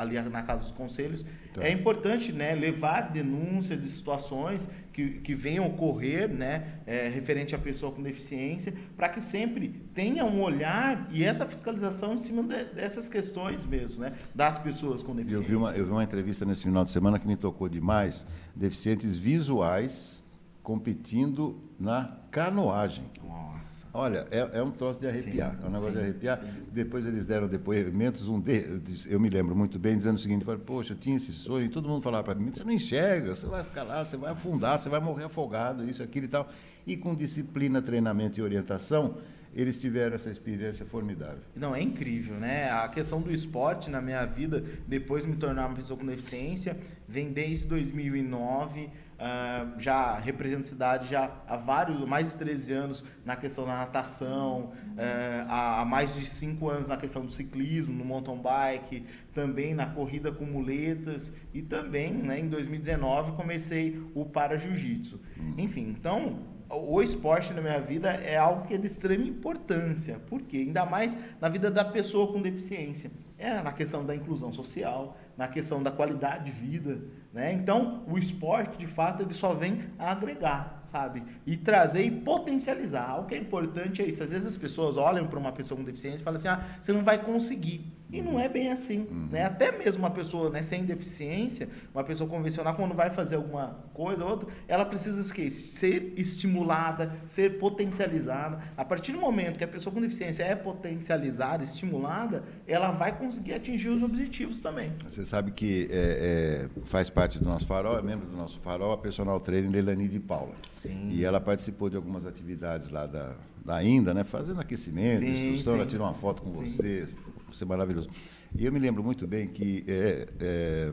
ali 0.00 0.20
na 0.20 0.42
Casa 0.42 0.64
dos 0.64 0.72
Conselhos. 0.72 1.24
Então. 1.50 1.62
É 1.62 1.70
importante 1.70 2.32
né, 2.32 2.54
levar 2.54 3.12
denúncias 3.12 3.80
de 3.80 3.88
situações 3.88 4.68
que, 4.92 5.20
que 5.20 5.34
venham 5.34 5.66
ocorrer 5.66 6.28
né, 6.28 6.80
é, 6.86 7.08
referente 7.08 7.54
à 7.54 7.58
pessoa 7.58 7.92
com 7.92 8.02
deficiência, 8.02 8.74
para 8.96 9.08
que 9.08 9.20
sempre 9.20 9.68
tenha 9.94 10.24
um 10.24 10.42
olhar 10.42 11.08
e 11.10 11.24
essa 11.24 11.46
fiscalização 11.46 12.14
em 12.14 12.18
cima 12.18 12.42
de, 12.42 12.64
dessas 12.74 13.08
questões 13.08 13.64
mesmo, 13.64 14.02
né, 14.02 14.12
das 14.34 14.58
pessoas 14.58 15.02
com 15.02 15.14
deficiência. 15.14 15.44
Eu 15.44 15.48
vi, 15.48 15.56
uma, 15.56 15.70
eu 15.72 15.84
vi 15.84 15.90
uma 15.90 16.04
entrevista 16.04 16.44
nesse 16.44 16.62
final 16.62 16.84
de 16.84 16.90
semana 16.90 17.18
que 17.18 17.26
me 17.26 17.36
tocou 17.36 17.68
demais, 17.68 18.26
deficientes 18.54 19.16
visuais 19.16 20.22
competindo 20.62 21.58
na 21.78 22.16
canoagem. 22.30 23.04
Nossa. 23.26 23.79
Olha, 23.92 24.26
é, 24.30 24.58
é 24.58 24.62
um 24.62 24.70
troço 24.70 25.00
de 25.00 25.08
arrepiar, 25.08 25.56
sim, 25.56 25.64
é 25.64 25.66
um 25.66 25.70
negócio 25.70 25.88
sim, 25.88 25.94
de 25.94 26.00
arrepiar. 26.00 26.38
Sim. 26.38 26.46
Depois 26.72 27.06
eles 27.06 27.26
deram 27.26 27.48
depoimentos, 27.48 28.28
um 28.28 28.40
de, 28.40 28.80
eu 29.06 29.18
me 29.18 29.28
lembro 29.28 29.54
muito 29.56 29.78
bem, 29.78 29.96
dizendo 29.96 30.16
o 30.16 30.20
seguinte, 30.20 30.44
poxa, 30.64 30.92
eu 30.92 30.96
tinha 30.96 31.16
esse 31.16 31.32
sonho, 31.32 31.66
e 31.66 31.68
todo 31.68 31.88
mundo 31.88 32.02
falava 32.02 32.24
para 32.24 32.34
mim, 32.34 32.50
você 32.52 32.62
não 32.62 32.72
enxerga, 32.72 33.34
você 33.34 33.46
vai 33.46 33.64
ficar 33.64 33.82
lá, 33.82 34.04
você 34.04 34.16
vai 34.16 34.30
afundar, 34.32 34.78
você 34.78 34.88
vai 34.88 35.00
morrer 35.00 35.24
afogado, 35.24 35.88
isso, 35.88 36.02
aquilo 36.02 36.26
e 36.26 36.28
tal. 36.28 36.48
E 36.86 36.96
com 36.96 37.14
disciplina, 37.14 37.82
treinamento 37.82 38.38
e 38.38 38.42
orientação, 38.42 39.16
eles 39.54 39.80
tiveram 39.80 40.14
essa 40.14 40.30
experiência 40.30 40.86
formidável. 40.86 41.42
Não, 41.56 41.74
é 41.74 41.82
incrível, 41.82 42.36
né? 42.36 42.70
A 42.70 42.88
questão 42.88 43.20
do 43.20 43.32
esporte 43.32 43.90
na 43.90 44.00
minha 44.00 44.24
vida, 44.24 44.64
depois 44.86 45.24
de 45.24 45.30
me 45.30 45.36
tornar 45.36 45.66
uma 45.66 45.74
pessoa 45.74 45.98
com 45.98 46.06
deficiência, 46.06 46.78
vem 47.08 47.32
desde 47.32 47.66
2009 47.66 48.88
Uh, 49.20 49.78
já 49.78 50.18
representa 50.18 50.62
a 50.62 50.64
cidade 50.64 51.08
já 51.08 51.30
há 51.46 51.54
vários, 51.54 52.02
mais 52.08 52.32
de 52.32 52.38
13 52.38 52.72
anos 52.72 53.04
na 53.22 53.36
questão 53.36 53.66
da 53.66 53.76
natação, 53.76 54.72
uh, 54.94 55.46
há, 55.46 55.82
há, 55.82 55.84
mais 55.84 56.14
de 56.14 56.24
5 56.24 56.70
anos 56.70 56.88
na 56.88 56.96
questão 56.96 57.26
do 57.26 57.30
ciclismo, 57.30 57.92
no 57.92 58.02
mountain 58.02 58.40
bike, 58.40 59.04
também 59.34 59.74
na 59.74 59.84
corrida 59.84 60.32
com 60.32 60.46
muletas 60.46 61.34
e 61.52 61.60
também 61.60 62.14
né, 62.14 62.40
em 62.40 62.48
2019 62.48 63.32
comecei 63.32 64.02
o 64.14 64.24
para 64.24 64.56
jiu-jitsu. 64.56 65.20
Hum. 65.38 65.52
Enfim, 65.58 65.94
então 65.98 66.38
o 66.70 67.02
esporte 67.02 67.52
na 67.52 67.60
minha 67.60 67.80
vida 67.80 68.10
é 68.10 68.36
algo 68.36 68.66
que 68.66 68.74
é 68.74 68.78
de 68.78 68.86
extrema 68.86 69.24
importância, 69.24 70.20
porque 70.28 70.56
ainda 70.56 70.86
mais 70.86 71.16
na 71.40 71.48
vida 71.48 71.70
da 71.70 71.84
pessoa 71.84 72.32
com 72.32 72.40
deficiência. 72.40 73.10
É 73.36 73.60
na 73.62 73.72
questão 73.72 74.04
da 74.04 74.14
inclusão 74.14 74.52
social, 74.52 75.18
na 75.40 75.48
questão 75.48 75.82
da 75.82 75.90
qualidade 75.90 76.44
de 76.44 76.50
vida, 76.50 77.00
né? 77.32 77.50
Então, 77.50 78.04
o 78.06 78.18
esporte, 78.18 78.76
de 78.76 78.86
fato, 78.86 79.22
ele 79.22 79.32
só 79.32 79.54
vem 79.54 79.84
agregar, 79.98 80.82
sabe? 80.84 81.22
E 81.46 81.56
trazer 81.56 82.02
e 82.02 82.10
potencializar. 82.10 83.18
O 83.18 83.24
que 83.24 83.34
é 83.34 83.38
importante 83.38 84.02
é 84.02 84.06
isso. 84.06 84.22
Às 84.22 84.28
vezes 84.28 84.46
as 84.46 84.58
pessoas 84.58 84.98
olham 84.98 85.26
para 85.26 85.38
uma 85.38 85.50
pessoa 85.50 85.78
com 85.78 85.82
deficiência 85.82 86.20
e 86.20 86.22
falam 86.22 86.36
assim, 86.36 86.48
ah, 86.48 86.62
você 86.78 86.92
não 86.92 87.02
vai 87.02 87.24
conseguir. 87.24 87.90
E 88.12 88.20
não 88.20 88.38
é 88.38 88.48
bem 88.48 88.70
assim, 88.70 89.06
uhum. 89.10 89.28
né? 89.30 89.44
Até 89.44 89.70
mesmo 89.76 90.02
uma 90.02 90.10
pessoa 90.10 90.50
né, 90.50 90.62
sem 90.62 90.84
deficiência, 90.84 91.68
uma 91.94 92.02
pessoa 92.02 92.28
convencional, 92.28 92.74
quando 92.74 92.94
vai 92.94 93.10
fazer 93.10 93.36
alguma 93.36 93.78
coisa 93.94 94.24
ou 94.24 94.30
outra, 94.30 94.48
ela 94.66 94.84
precisa 94.84 95.22
ser 95.22 96.12
estimulada, 96.16 97.12
ser 97.26 97.58
potencializada. 97.58 98.60
A 98.76 98.84
partir 98.84 99.12
do 99.12 99.20
momento 99.20 99.58
que 99.58 99.64
a 99.64 99.68
pessoa 99.68 99.94
com 99.94 100.00
deficiência 100.00 100.42
é 100.42 100.54
potencializada, 100.54 101.62
estimulada, 101.62 102.42
ela 102.66 102.90
vai 102.90 103.16
conseguir 103.16 103.54
atingir 103.54 103.88
os 103.88 104.02
objetivos 104.02 104.60
também. 104.60 104.92
Você 105.10 105.24
sabe 105.24 105.52
que 105.52 105.88
é, 105.90 106.68
é, 106.76 106.82
faz 106.86 107.08
parte 107.08 107.38
do 107.38 107.44
nosso 107.44 107.66
farol, 107.66 107.98
é 107.98 108.02
membro 108.02 108.26
do 108.26 108.36
nosso 108.36 108.58
farol, 108.60 108.92
a 108.92 108.98
personal 108.98 109.38
trainer 109.40 109.70
Leilani 109.70 110.08
de 110.08 110.18
Paula. 110.18 110.54
Sim. 110.76 111.10
E 111.10 111.24
ela 111.24 111.40
participou 111.40 111.88
de 111.88 111.96
algumas 111.96 112.26
atividades 112.26 112.90
lá 112.90 113.06
da, 113.06 113.34
da 113.64 113.76
ainda, 113.76 114.14
né? 114.14 114.24
Fazendo 114.24 114.60
aquecimento, 114.60 115.20
sim, 115.20 115.52
instrução, 115.52 115.74
sim. 115.74 115.80
ela 115.80 115.88
tirou 115.88 116.06
uma 116.06 116.14
foto 116.14 116.42
com 116.42 116.50
sim. 116.50 116.70
você, 116.70 117.08
você 117.56 117.64
é 117.64 117.66
maravilhoso. 117.66 118.08
E 118.54 118.64
eu 118.64 118.72
me 118.72 118.78
lembro 118.78 119.02
muito 119.02 119.26
bem 119.26 119.48
que 119.48 119.84
é, 119.86 120.28
é, 120.40 120.92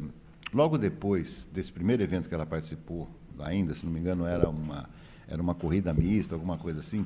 logo 0.53 0.77
depois 0.77 1.47
desse 1.51 1.71
primeiro 1.71 2.03
evento 2.03 2.29
que 2.29 2.35
ela 2.35 2.45
participou, 2.45 3.09
ainda, 3.39 3.73
se 3.73 3.85
não 3.85 3.91
me 3.91 3.99
engano, 3.99 4.25
era 4.25 4.49
uma, 4.49 4.89
era 5.27 5.41
uma 5.41 5.55
corrida 5.55 5.93
mista, 5.93 6.35
alguma 6.35 6.57
coisa 6.57 6.79
assim, 6.79 7.05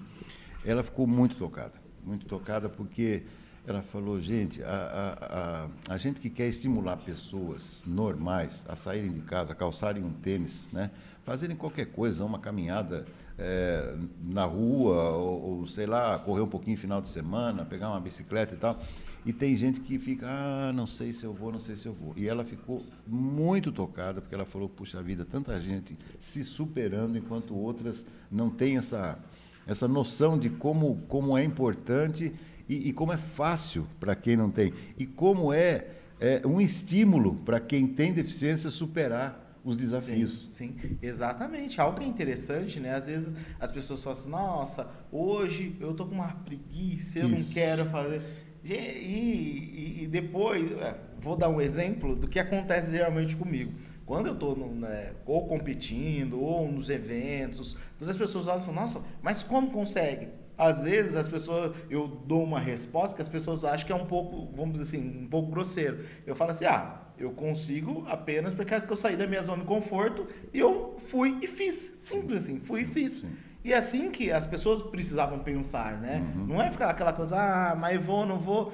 ela 0.66 0.84
ficou 0.84 1.08
muito 1.08 1.36
tocada. 1.36 1.74
Muito 2.04 2.26
tocada 2.26 2.68
porque 2.68 3.24
ela 3.66 3.82
falou, 3.82 4.20
gente, 4.20 4.64
a, 4.64 4.68
a, 4.68 5.92
a, 5.92 5.94
a, 5.94 5.98
gente 5.98 6.20
que 6.20 6.30
quer 6.30 6.48
estimular 6.48 6.98
pessoas 6.98 7.84
normais 7.86 8.64
a 8.68 8.76
saírem 8.76 9.12
de 9.12 9.22
casa, 9.22 9.54
calçarem 9.54 10.04
um 10.04 10.12
tênis, 10.12 10.68
né, 10.74 10.90
fazerem 11.24 11.56
qualquer 11.56 11.86
coisa, 11.86 12.26
uma 12.26 12.40
caminhada 12.40 13.06
é, 13.38 13.96
na 14.24 14.46
rua, 14.46 15.12
ou, 15.12 15.60
ou, 15.60 15.68
sei 15.68 15.86
lá, 15.86 16.18
correr 16.18 16.42
um 16.42 16.48
pouquinho 16.48 16.78
final 16.78 17.02
de 17.02 17.10
semana, 17.10 17.64
pegar 17.64 17.90
uma 17.90 18.00
bicicleta 18.00 18.56
e 18.56 18.58
tal. 18.58 18.80
E 19.24 19.32
tem 19.32 19.56
gente 19.56 19.80
que 19.80 20.00
fica, 20.00 20.26
ah, 20.28 20.74
não 20.74 20.88
sei 20.88 21.14
se 21.14 21.24
eu 21.24 21.34
vou, 21.34 21.52
não 21.52 21.60
sei 21.60 21.76
se 21.76 21.86
eu 21.86 21.94
vou. 21.94 22.14
E 22.18 22.28
ela 22.28 22.44
ficou 22.44 22.84
muito 23.06 23.72
tocada, 23.72 24.20
porque 24.20 24.34
ela 24.34 24.46
falou, 24.46 24.68
puxa 24.68 25.02
vida, 25.02 25.24
tanta 25.26 25.60
gente 25.62 25.96
se 26.20 26.44
superando, 26.44 27.18
enquanto 27.18 27.56
outras 27.56 28.04
não 28.32 28.50
têm 28.50 28.78
essa, 28.78 29.20
essa 29.68 29.88
noção 29.88 30.40
de 30.40 30.50
como, 30.50 30.98
como 31.08 31.38
é 31.38 31.44
importante 31.44 32.34
e, 32.68 32.90
e 32.90 32.94
como 32.94 33.14
é 33.14 33.18
fácil 33.18 33.88
para 34.00 34.16
quem 34.16 34.36
não 34.36 34.50
tem. 34.50 34.74
E 34.98 35.06
como 35.06 35.54
é, 35.54 35.88
é 36.20 36.42
um 36.46 36.60
estímulo 36.60 37.36
para 37.46 37.60
quem 37.60 37.88
tem 37.88 38.14
deficiência 38.14 38.72
superar 38.72 39.52
os 39.64 39.78
desafios. 39.78 40.50
Sim, 40.52 40.76
sim, 40.80 40.98
exatamente. 41.02 41.80
Algo 41.80 42.00
que 42.00 42.04
é 42.04 42.08
interessante, 42.08 42.80
né? 42.80 42.96
Às 42.96 43.08
vezes 43.08 43.34
as 43.60 43.72
pessoas 43.72 44.04
falam 44.04 44.20
assim, 44.20 44.30
nossa, 44.30 44.88
hoje 45.12 45.76
eu 45.80 45.94
tô 45.94 46.06
com 46.06 46.16
uma 46.16 46.30
preguiça, 46.30 47.20
eu 47.20 47.28
Isso. 47.28 47.36
não 47.36 47.44
quero 47.46 47.86
fazer. 47.86 48.22
E, 48.64 48.74
e, 48.74 50.04
e 50.04 50.08
depois, 50.08 50.72
é, 50.72 50.96
vou 51.20 51.36
dar 51.36 51.50
um 51.50 51.60
exemplo 51.60 52.16
do 52.16 52.28
que 52.28 52.40
acontece 52.40 52.92
geralmente 52.92 53.36
comigo. 53.36 53.74
Quando 54.06 54.28
eu 54.28 54.34
estou 54.34 54.56
né, 54.56 55.14
ou 55.26 55.48
competindo, 55.48 56.42
ou 56.42 56.70
nos 56.70 56.90
eventos, 56.90 57.78
todas 57.98 58.14
as 58.14 58.20
pessoas 58.20 58.48
olham 58.48 58.62
e 58.62 58.66
falam, 58.66 58.82
nossa, 58.82 59.02
mas 59.22 59.42
como 59.42 59.72
consegue? 59.72 60.28
Às 60.58 60.84
vezes 60.84 61.16
as 61.16 61.30
pessoas, 61.30 61.76
eu 61.90 62.08
dou 62.08 62.44
uma 62.44 62.60
resposta 62.60 63.16
que 63.16 63.22
as 63.22 63.30
pessoas 63.30 63.64
acham 63.64 63.88
que 63.88 63.92
é 63.92 63.96
um 63.96 64.06
pouco, 64.06 64.54
vamos 64.56 64.74
dizer 64.74 64.98
assim, 64.98 65.24
um 65.24 65.28
pouco 65.28 65.50
grosseiro. 65.50 66.06
Eu 66.26 66.36
falo 66.36 66.52
assim, 66.52 66.66
ah, 66.66 67.00
eu 67.18 67.32
consigo 67.32 68.04
apenas 68.08 68.54
porque 68.54 68.74
eu 68.74 68.96
saí 68.96 69.16
da 69.16 69.26
minha 69.26 69.42
zona 69.42 69.62
de 69.62 69.68
conforto 69.68 70.28
e 70.54 70.60
eu 70.60 70.98
fui 71.08 71.38
e 71.42 71.48
fiz. 71.48 71.94
Simples 71.96 72.40
assim, 72.40 72.60
fui 72.60 72.82
e 72.82 72.86
fiz. 72.86 73.14
Sim. 73.14 73.30
E 73.64 73.74
é 73.74 73.78
assim 73.78 74.10
que 74.10 74.32
as 74.32 74.48
pessoas 74.48 74.82
precisavam 74.82 75.40
pensar, 75.40 76.00
né? 76.00 76.18
Uhum. 76.36 76.48
Não 76.48 76.62
é 76.62 76.72
ficar 76.72 76.90
aquela 76.90 77.14
coisa, 77.14 77.38
ah, 77.38 77.76
mas 77.76 78.04
vou, 78.04 78.26
não 78.26 78.40
vou. 78.40 78.74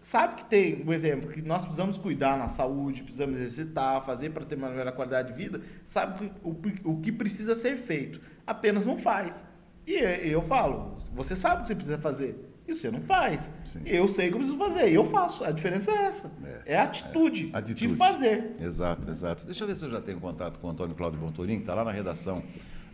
Sabe 0.00 0.36
que 0.36 0.44
tem, 0.44 0.84
um 0.86 0.92
exemplo, 0.92 1.30
que 1.30 1.42
nós 1.42 1.62
precisamos 1.62 1.98
cuidar 1.98 2.38
na 2.38 2.46
saúde, 2.46 3.02
precisamos 3.02 3.36
exercitar, 3.38 4.04
fazer 4.04 4.30
para 4.30 4.44
ter 4.44 4.54
uma 4.54 4.68
melhor 4.68 4.92
qualidade 4.92 5.28
de 5.28 5.34
vida. 5.34 5.60
Sabe 5.84 6.30
o, 6.42 6.54
o 6.84 7.00
que 7.00 7.10
precisa 7.10 7.54
ser 7.54 7.78
feito. 7.78 8.20
Apenas 8.46 8.86
não 8.86 8.98
faz. 8.98 9.42
E 9.86 9.94
eu 9.94 10.40
falo, 10.42 10.96
você 11.12 11.34
sabe 11.34 11.56
o 11.56 11.62
que 11.62 11.68
você 11.68 11.74
precisa 11.74 11.98
fazer. 11.98 12.50
E 12.66 12.74
você 12.74 12.90
não 12.90 13.00
faz. 13.02 13.50
Sim. 13.66 13.82
Eu 13.84 14.08
sei 14.08 14.28
o 14.28 14.30
que 14.30 14.34
eu 14.34 14.38
preciso 14.38 14.58
fazer, 14.58 14.90
eu 14.90 15.04
faço. 15.10 15.44
A 15.44 15.50
diferença 15.50 15.90
é 15.90 16.04
essa. 16.04 16.30
É, 16.44 16.74
é 16.74 16.78
a 16.78 16.84
atitude, 16.84 17.50
é, 17.52 17.58
atitude, 17.58 17.88
de 17.88 17.96
fazer. 17.96 18.56
Exato, 18.58 19.10
exato. 19.10 19.44
Deixa 19.44 19.64
eu 19.64 19.68
ver 19.68 19.76
se 19.76 19.84
eu 19.84 19.90
já 19.90 20.00
tenho 20.00 20.18
contato 20.18 20.58
com 20.58 20.68
o 20.68 20.70
Antônio 20.70 20.94
Cláudio 20.94 21.20
Bontorim, 21.20 21.56
que 21.56 21.62
está 21.62 21.74
lá 21.74 21.84
na 21.84 21.92
redação 21.92 22.42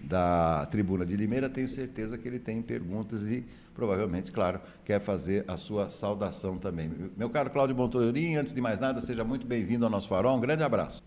da 0.02 0.66
Tribuna 0.70 1.04
de 1.04 1.16
Limeira. 1.16 1.48
Tenho 1.48 1.68
certeza 1.68 2.16
que 2.18 2.26
ele 2.26 2.38
tem 2.38 2.62
perguntas 2.62 3.28
e 3.28 3.44
provavelmente, 3.74 4.30
claro, 4.32 4.60
quer 4.84 5.00
fazer 5.00 5.44
a 5.48 5.56
sua 5.56 5.88
saudação 5.88 6.58
também. 6.58 6.90
Meu 7.16 7.30
caro 7.30 7.50
Cláudio 7.50 7.74
Bontorim, 7.74 8.36
antes 8.36 8.52
de 8.52 8.60
mais 8.60 8.78
nada, 8.78 9.00
seja 9.00 9.24
muito 9.24 9.46
bem-vindo 9.46 9.84
ao 9.84 9.90
nosso 9.90 10.08
farol. 10.08 10.36
Um 10.36 10.40
grande 10.40 10.62
abraço. 10.62 11.02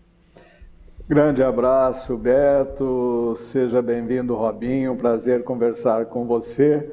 Grande 1.08 1.42
abraço, 1.42 2.16
Beto. 2.16 3.34
Seja 3.36 3.82
bem-vindo, 3.82 4.34
Robinho. 4.34 4.96
Prazer 4.96 5.44
conversar 5.44 6.06
com 6.06 6.24
você. 6.24 6.90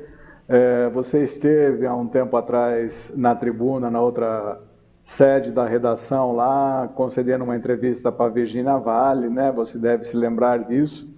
É, 0.49 0.89
você 0.89 1.23
esteve 1.23 1.87
há 1.87 1.95
um 1.95 2.07
tempo 2.07 2.35
atrás 2.35 3.13
na 3.15 3.33
tribuna, 3.33 3.89
na 3.89 4.01
outra 4.01 4.59
sede 5.03 5.51
da 5.51 5.65
redação 5.65 6.33
lá, 6.33 6.89
concedendo 6.93 7.43
uma 7.43 7.55
entrevista 7.55 8.11
para 8.11 8.29
Virginia 8.29 8.77
Vale, 8.77 9.29
né? 9.29 9.51
Você 9.51 9.77
deve 9.77 10.03
se 10.03 10.15
lembrar 10.15 10.65
disso. 10.65 11.10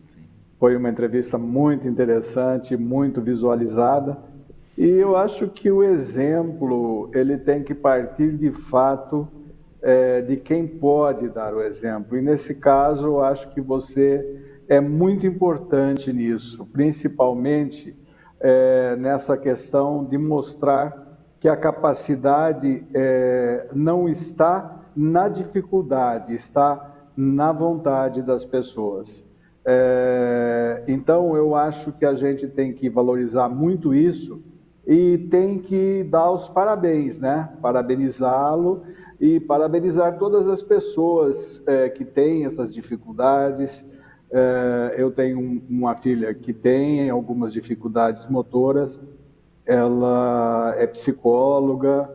Foi 0.63 0.77
uma 0.77 0.89
entrevista 0.89 1.37
muito 1.37 1.89
interessante, 1.89 2.77
muito 2.77 3.21
visualizada. 3.21 4.17
E 4.77 4.87
eu 4.87 5.13
acho 5.13 5.49
que 5.49 5.69
o 5.69 5.83
exemplo 5.83 7.11
ele 7.13 7.37
tem 7.37 7.61
que 7.61 7.73
partir 7.73 8.37
de 8.37 8.49
fato 8.49 9.27
é, 9.81 10.21
de 10.21 10.37
quem 10.37 10.65
pode 10.65 11.27
dar 11.27 11.53
o 11.53 11.61
exemplo. 11.61 12.17
E 12.17 12.21
nesse 12.21 12.55
caso, 12.55 13.07
eu 13.07 13.21
acho 13.21 13.49
que 13.49 13.59
você 13.59 14.39
é 14.69 14.79
muito 14.79 15.27
importante 15.27 16.13
nisso, 16.13 16.65
principalmente 16.71 17.93
é, 18.39 18.95
nessa 18.95 19.35
questão 19.35 20.05
de 20.05 20.17
mostrar 20.17 21.19
que 21.41 21.49
a 21.49 21.57
capacidade 21.57 22.87
é, 22.93 23.67
não 23.75 24.07
está 24.07 24.79
na 24.95 25.27
dificuldade, 25.27 26.33
está 26.33 27.09
na 27.17 27.51
vontade 27.51 28.21
das 28.21 28.45
pessoas. 28.45 29.25
É, 29.65 30.83
então, 30.87 31.35
eu 31.35 31.55
acho 31.55 31.91
que 31.93 32.05
a 32.05 32.13
gente 32.13 32.47
tem 32.47 32.73
que 32.73 32.89
valorizar 32.89 33.47
muito 33.47 33.93
isso 33.93 34.41
e 34.85 35.17
tem 35.17 35.59
que 35.59 36.03
dar 36.03 36.31
os 36.31 36.47
parabéns, 36.49 37.21
né? 37.21 37.49
Parabenizá-lo 37.61 38.83
e 39.19 39.39
parabenizar 39.39 40.17
todas 40.17 40.47
as 40.47 40.61
pessoas 40.61 41.63
é, 41.65 41.87
que 41.89 42.03
têm 42.03 42.45
essas 42.45 42.73
dificuldades, 42.73 43.85
é, 44.29 44.95
eu 44.97 45.11
tenho 45.11 45.61
uma 45.69 45.95
filha 45.95 46.33
que 46.33 46.51
tem 46.51 47.09
algumas 47.09 47.53
dificuldades 47.53 48.27
motoras, 48.27 48.99
ela 49.65 50.73
é 50.77 50.85
psicóloga, 50.87 52.09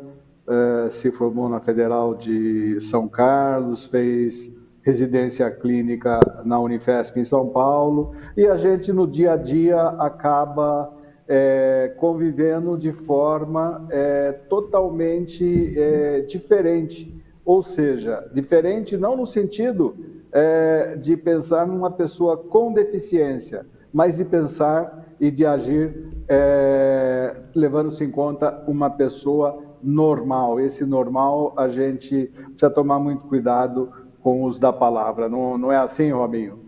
é, 0.47 0.91
se 0.91 1.11
formou 1.13 1.49
na 1.49 1.61
Federal 1.61 2.15
de 2.15 2.81
São 2.81 3.09
Carlos, 3.09 3.87
fez 3.87 4.51
residência 4.83 5.51
clínica 5.51 6.21
na 6.45 6.59
Unifesp 6.61 7.19
em 7.19 7.25
São 7.25 7.49
Paulo, 7.49 8.13
e 8.37 8.47
a 8.47 8.57
gente 8.57 8.93
no 8.93 9.07
dia 9.07 9.33
a 9.33 9.37
dia 9.37 9.81
acaba 9.81 10.93
é, 11.29 11.93
convivendo 11.99 12.79
de 12.79 12.93
forma 12.93 13.87
é, 13.91 14.33
totalmente 14.33 15.79
é, 15.79 16.21
diferente. 16.23 17.15
Ou 17.45 17.63
seja, 17.63 18.29
diferente 18.33 18.97
não 18.97 19.17
no 19.17 19.27
sentido 19.27 19.95
é, 20.33 20.97
de 20.97 21.17
pensar 21.17 21.67
numa 21.67 21.91
pessoa 21.91 22.37
com 22.37 22.73
deficiência, 22.73 23.67
mas 23.93 24.17
de 24.17 24.25
pensar 24.25 25.07
e 25.21 25.31
de 25.31 25.45
agir 25.45 26.09
é, 26.29 27.35
levando-se 27.55 28.05
em 28.05 28.11
conta 28.11 28.63
uma 28.67 28.91
pessoa 28.91 29.63
normal. 29.83 30.61
Esse 30.61 30.85
normal 30.85 31.55
a 31.57 31.69
gente 31.69 32.31
precisa 32.51 32.71
tomar 32.71 32.99
muito 32.99 33.25
cuidado 33.27 33.91
com 34.29 34.45
os 34.45 34.59
da 34.59 34.71
palavra. 34.71 35.27
Não, 35.27 35.57
não 35.57 35.73
é 35.73 35.77
assim, 35.79 36.11
Robinho? 36.11 36.59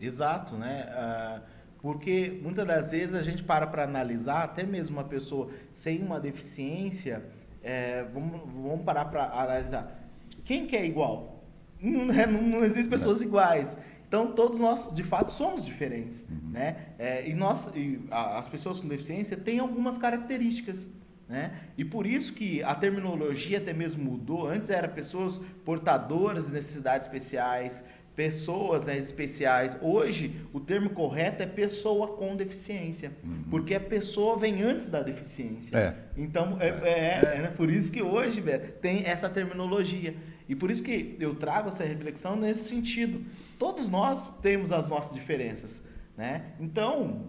Exato, 0.00 0.54
né? 0.54 0.88
Uh, 0.90 1.42
porque 1.82 2.40
muitas 2.42 2.66
das 2.66 2.90
vezes 2.92 3.14
a 3.14 3.22
gente 3.22 3.42
para 3.42 3.66
para 3.66 3.84
analisar, 3.84 4.44
até 4.44 4.62
mesmo 4.62 4.96
uma 4.96 5.04
pessoa 5.04 5.50
sem 5.72 6.02
uma 6.02 6.18
deficiência, 6.18 7.24
é, 7.62 8.04
vamos, 8.04 8.40
vamos 8.54 8.84
parar 8.84 9.04
para 9.06 9.24
analisar. 9.24 10.00
Quem 10.44 10.66
que 10.66 10.74
é 10.76 10.86
igual? 10.86 11.42
Não, 11.78 12.10
é, 12.10 12.26
não, 12.26 12.40
não 12.40 12.64
existem 12.64 12.88
pessoas 12.88 13.20
iguais. 13.20 13.76
Então, 14.08 14.32
todos 14.32 14.58
nós, 14.58 14.94
de 14.94 15.02
fato, 15.02 15.30
somos 15.30 15.62
diferentes. 15.64 16.26
Uhum. 16.30 16.52
Né? 16.52 16.76
É, 16.98 17.28
e, 17.28 17.34
nós, 17.34 17.68
e 17.74 18.00
as 18.10 18.48
pessoas 18.48 18.80
com 18.80 18.88
deficiência 18.88 19.36
têm 19.36 19.58
algumas 19.58 19.98
características. 19.98 20.88
Né? 21.28 21.52
E 21.76 21.84
por 21.84 22.06
isso 22.06 22.32
que 22.32 22.62
a 22.62 22.74
terminologia 22.74 23.58
até 23.58 23.72
mesmo 23.72 24.04
mudou. 24.04 24.48
Antes 24.48 24.70
era 24.70 24.86
pessoas 24.86 25.40
portadoras 25.64 26.46
de 26.46 26.52
necessidades 26.52 27.06
especiais, 27.06 27.82
pessoas 28.16 28.86
né, 28.86 28.96
especiais. 28.96 29.76
Hoje, 29.82 30.40
o 30.52 30.58
termo 30.58 30.90
correto 30.90 31.42
é 31.42 31.46
pessoa 31.46 32.16
com 32.16 32.34
deficiência, 32.34 33.12
uhum. 33.22 33.44
porque 33.50 33.74
a 33.74 33.80
pessoa 33.80 34.38
vem 34.38 34.62
antes 34.62 34.88
da 34.88 35.02
deficiência. 35.02 35.76
É. 35.76 35.94
Então, 36.16 36.56
é, 36.60 36.68
é, 36.68 37.40
é, 37.40 37.42
é 37.44 37.48
por 37.48 37.70
isso 37.70 37.92
que 37.92 38.02
hoje 38.02 38.40
Beto, 38.40 38.80
tem 38.80 39.04
essa 39.04 39.28
terminologia. 39.28 40.14
E 40.48 40.54
por 40.54 40.70
isso 40.70 40.82
que 40.82 41.16
eu 41.20 41.34
trago 41.34 41.68
essa 41.68 41.84
reflexão 41.84 42.36
nesse 42.36 42.68
sentido. 42.68 43.22
Todos 43.58 43.88
nós 43.88 44.30
temos 44.40 44.72
as 44.72 44.88
nossas 44.88 45.12
diferenças. 45.12 45.82
Né? 46.16 46.52
Então, 46.58 47.26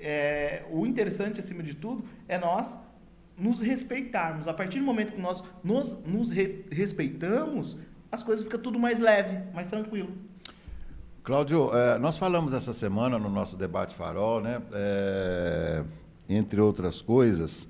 é, 0.00 0.62
o 0.70 0.86
interessante, 0.86 1.40
acima 1.40 1.62
de 1.62 1.74
tudo, 1.74 2.04
é 2.26 2.36
nós 2.38 2.76
nos 3.36 3.60
respeitarmos. 3.60 4.48
A 4.48 4.54
partir 4.54 4.78
do 4.78 4.84
momento 4.84 5.12
que 5.12 5.20
nós 5.20 5.42
nos, 5.62 5.96
nos 6.04 6.30
re, 6.30 6.64
respeitamos, 6.70 7.76
as 8.10 8.22
coisas 8.22 8.44
ficam 8.44 8.60
tudo 8.60 8.78
mais 8.78 9.00
leve, 9.00 9.52
mais 9.52 9.66
tranquilo. 9.68 10.10
Cláudio, 11.22 11.74
é, 11.74 11.98
nós 11.98 12.18
falamos 12.18 12.52
essa 12.52 12.72
semana 12.72 13.18
no 13.18 13.30
nosso 13.30 13.56
debate 13.56 13.94
farol, 13.94 14.40
né? 14.40 14.60
É, 14.72 15.82
entre 16.28 16.60
outras 16.60 17.00
coisas, 17.00 17.68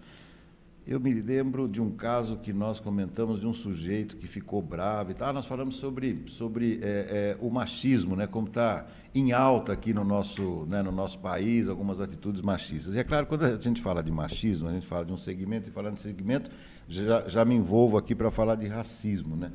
eu 0.87 1.01
me 1.01 1.13
lembro 1.15 1.67
de 1.67 1.81
um 1.81 1.91
caso 1.91 2.37
que 2.37 2.53
nós 2.53 2.79
comentamos 2.79 3.41
de 3.41 3.47
um 3.47 3.55
sujeito 3.55 4.17
que 4.17 4.27
ficou 4.27 4.61
bravo 4.61 5.11
e 5.11 5.15
tal. 5.15 5.33
Nós 5.33 5.47
falamos 5.47 5.77
sobre, 5.77 6.25
sobre 6.29 6.81
é, 6.83 7.37
é, 7.37 7.37
o 7.41 7.51
machismo, 7.51 8.15
né? 8.15 8.27
Como 8.27 8.49
está 8.49 8.87
em 9.15 9.33
alta 9.33 9.73
aqui 9.73 9.95
no 9.95 10.05
nosso, 10.05 10.67
né, 10.69 10.83
no 10.83 10.93
nosso 10.93 11.19
país, 11.19 11.69
algumas 11.69 12.01
atitudes 12.01 12.43
machistas. 12.43 12.95
E 12.95 12.99
é 12.99 13.05
claro, 13.05 13.27
quando 13.27 13.45
a 13.45 13.57
gente 13.57 13.81
fala 13.81 14.03
de 14.03 14.11
machismo, 14.11 14.69
a 14.69 14.73
gente 14.73 14.87
fala 14.87 15.05
de 15.05 15.13
um 15.13 15.17
segmento, 15.17 15.69
e 15.69 15.73
falando 15.73 15.95
de 15.95 16.03
segmento, 16.03 16.51
já, 16.89 17.29
já 17.29 17.45
me 17.45 17.55
envolvo 17.55 17.97
aqui 17.97 18.15
para 18.15 18.31
falar 18.31 18.57
de 18.57 18.67
racismo, 18.67 19.37
né? 19.37 19.53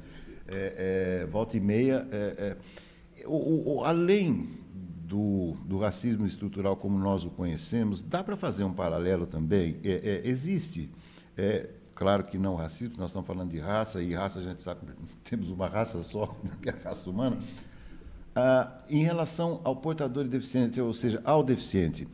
é, 0.49 1.21
é, 1.21 1.25
volta 1.27 1.55
e 1.55 1.59
meia. 1.59 2.07
É, 2.11 2.55
é, 3.17 3.27
o, 3.27 3.77
o, 3.77 3.85
além 3.85 4.49
do, 5.05 5.55
do, 5.65 5.77
racismo 5.77 6.25
estrutural 6.25 6.75
como 6.75 6.97
nós 6.97 7.23
o 7.23 7.29
conhecemos, 7.29 8.01
dá 8.01 8.23
para 8.23 8.35
fazer 8.35 8.63
um 8.63 8.73
paralelo 8.73 9.25
também? 9.25 9.77
É, 9.83 10.21
é, 10.23 10.27
existe, 10.27 10.89
é, 11.39 11.69
claro 11.95 12.25
que 12.25 12.37
não 12.37 12.55
racismo, 12.55 12.95
nós 12.97 13.09
estamos 13.09 13.25
falando 13.25 13.49
de 13.49 13.59
raça, 13.59 14.01
e 14.01 14.13
raça 14.13 14.39
a 14.39 14.41
gente 14.41 14.61
sabe, 14.61 14.81
temos 15.23 15.49
uma 15.49 15.67
raça 15.67 16.03
só, 16.03 16.35
que 16.61 16.69
é 16.69 16.73
a 16.73 16.89
raça 16.89 17.09
humana. 17.09 17.37
Ah, 18.35 18.81
em 18.89 19.03
relação 19.03 19.61
ao 19.63 19.75
portador 19.75 20.25
de 20.25 20.29
deficiência, 20.29 20.83
ou 20.83 20.93
seja, 20.93 21.21
ao 21.23 21.43
deficiente, 21.43 22.07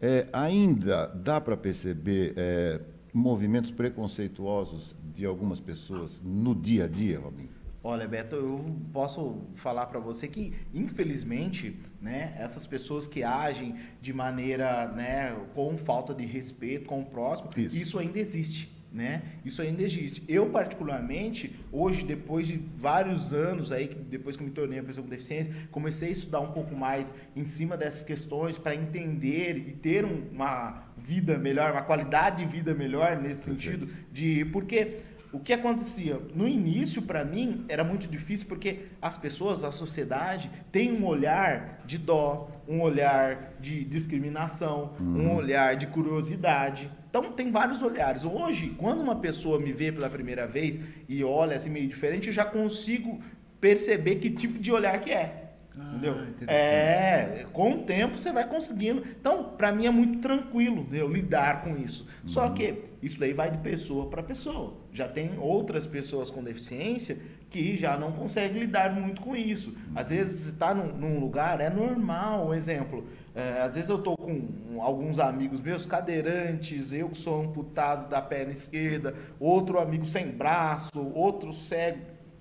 é, 0.00 0.26
ainda 0.32 1.06
dá 1.06 1.40
para 1.40 1.56
perceber 1.56 2.34
é, 2.36 2.80
movimentos 3.12 3.70
preconceituosos 3.70 4.94
de 5.14 5.24
algumas 5.24 5.58
pessoas 5.58 6.20
no 6.22 6.54
dia 6.54 6.84
a 6.84 6.88
dia, 6.88 7.18
Robin? 7.18 7.48
Olha, 7.88 8.08
Beto, 8.08 8.34
eu 8.34 8.76
posso 8.92 9.42
falar 9.54 9.86
para 9.86 10.00
você 10.00 10.26
que, 10.26 10.52
infelizmente, 10.74 11.76
né, 12.02 12.34
essas 12.36 12.66
pessoas 12.66 13.06
que 13.06 13.22
agem 13.22 13.76
de 14.02 14.12
maneira, 14.12 14.88
né, 14.88 15.36
com 15.54 15.78
falta 15.78 16.12
de 16.12 16.26
respeito 16.26 16.86
com 16.86 17.02
o 17.02 17.06
próximo, 17.06 17.48
isso, 17.56 17.76
isso 17.76 17.98
ainda 18.00 18.18
existe. 18.18 18.74
Né? 18.92 19.22
Isso 19.44 19.62
ainda 19.62 19.84
existe. 19.84 20.24
Eu, 20.26 20.50
particularmente, 20.50 21.54
hoje, 21.70 22.02
depois 22.02 22.48
de 22.48 22.56
vários 22.76 23.32
anos 23.32 23.70
aí, 23.70 23.86
depois 23.86 24.36
que 24.36 24.42
me 24.42 24.50
tornei 24.50 24.80
uma 24.80 24.86
pessoa 24.86 25.04
com 25.04 25.10
deficiência, 25.10 25.54
comecei 25.70 26.08
a 26.08 26.12
estudar 26.12 26.40
um 26.40 26.50
pouco 26.50 26.74
mais 26.74 27.14
em 27.36 27.44
cima 27.44 27.76
dessas 27.76 28.02
questões 28.02 28.58
para 28.58 28.74
entender 28.74 29.58
e 29.58 29.72
ter 29.72 30.04
uma 30.04 30.82
vida 30.96 31.38
melhor, 31.38 31.70
uma 31.70 31.82
qualidade 31.82 32.44
de 32.44 32.50
vida 32.50 32.74
melhor 32.74 33.20
nesse 33.20 33.42
sentido 33.42 33.88
de 34.10 34.44
porque 34.46 34.98
o 35.32 35.40
que 35.40 35.52
acontecia? 35.52 36.20
No 36.34 36.46
início, 36.46 37.02
para 37.02 37.24
mim, 37.24 37.64
era 37.68 37.82
muito 37.82 38.08
difícil 38.08 38.46
porque 38.46 38.86
as 39.00 39.16
pessoas, 39.16 39.64
a 39.64 39.72
sociedade, 39.72 40.50
tem 40.70 40.92
um 40.92 41.04
olhar 41.04 41.82
de 41.84 41.98
dó, 41.98 42.50
um 42.68 42.80
olhar 42.80 43.54
de 43.60 43.84
discriminação, 43.84 44.94
uhum. 44.98 45.22
um 45.22 45.34
olhar 45.34 45.76
de 45.76 45.86
curiosidade. 45.88 46.90
Então, 47.08 47.32
tem 47.32 47.50
vários 47.50 47.82
olhares. 47.82 48.24
Hoje, 48.24 48.74
quando 48.78 49.00
uma 49.00 49.16
pessoa 49.16 49.58
me 49.58 49.72
vê 49.72 49.90
pela 49.90 50.08
primeira 50.08 50.46
vez 50.46 50.78
e 51.08 51.22
olha 51.24 51.56
assim 51.56 51.70
meio 51.70 51.88
diferente, 51.88 52.28
eu 52.28 52.32
já 52.32 52.44
consigo 52.44 53.20
perceber 53.60 54.16
que 54.16 54.30
tipo 54.30 54.58
de 54.58 54.70
olhar 54.70 55.00
que 55.00 55.10
é. 55.10 55.45
Ah, 55.78 55.92
entendeu? 55.94 56.16
É, 56.46 57.46
com 57.52 57.72
o 57.72 57.82
tempo 57.82 58.18
você 58.18 58.32
vai 58.32 58.48
conseguindo. 58.48 59.02
Então, 59.20 59.44
para 59.56 59.70
mim 59.72 59.86
é 59.86 59.90
muito 59.90 60.20
tranquilo 60.20 60.82
entendeu? 60.82 61.08
lidar 61.08 61.62
com 61.62 61.76
isso. 61.76 62.06
Uhum. 62.22 62.28
Só 62.28 62.48
que 62.48 62.84
isso 63.02 63.20
daí 63.20 63.34
vai 63.34 63.50
de 63.50 63.58
pessoa 63.58 64.08
para 64.08 64.22
pessoa. 64.22 64.74
Já 64.90 65.06
tem 65.06 65.38
outras 65.38 65.86
pessoas 65.86 66.30
com 66.30 66.42
deficiência 66.42 67.18
que 67.50 67.76
já 67.76 67.96
não 67.96 68.10
conseguem 68.12 68.60
lidar 68.60 68.94
muito 68.94 69.20
com 69.20 69.36
isso. 69.36 69.70
Uhum. 69.70 69.92
Às 69.94 70.08
vezes, 70.08 70.40
você 70.40 70.50
está 70.50 70.74
num, 70.74 70.96
num, 70.96 71.20
lugar, 71.20 71.60
é 71.60 71.68
normal, 71.68 72.48
um 72.48 72.54
exemplo. 72.54 73.06
É, 73.34 73.60
às 73.60 73.74
vezes 73.74 73.90
eu 73.90 73.98
estou 73.98 74.16
com 74.16 74.80
alguns 74.80 75.18
amigos 75.18 75.60
meus 75.60 75.84
cadeirantes, 75.84 76.90
eu 76.90 77.10
que 77.10 77.18
sou 77.18 77.42
amputado 77.42 78.08
da 78.08 78.22
perna 78.22 78.52
esquerda, 78.52 79.14
outro 79.38 79.78
amigo 79.78 80.06
sem 80.06 80.30
braço, 80.30 80.98
outro 81.14 81.52
cego. 81.52 82.00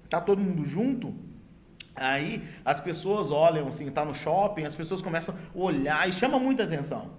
Tá 0.10 0.22
todo 0.22 0.40
mundo 0.40 0.66
junto 0.66 1.14
Aí 1.96 2.44
as 2.64 2.80
pessoas 2.82 3.32
olham 3.32 3.68
assim, 3.68 3.90
tá 3.90 4.04
no 4.04 4.14
shopping, 4.14 4.64
as 4.64 4.76
pessoas 4.76 5.02
começam 5.02 5.34
a 5.34 5.58
olhar 5.58 6.08
e 6.10 6.12
chama 6.12 6.38
muita 6.38 6.64
atenção. 6.64 7.12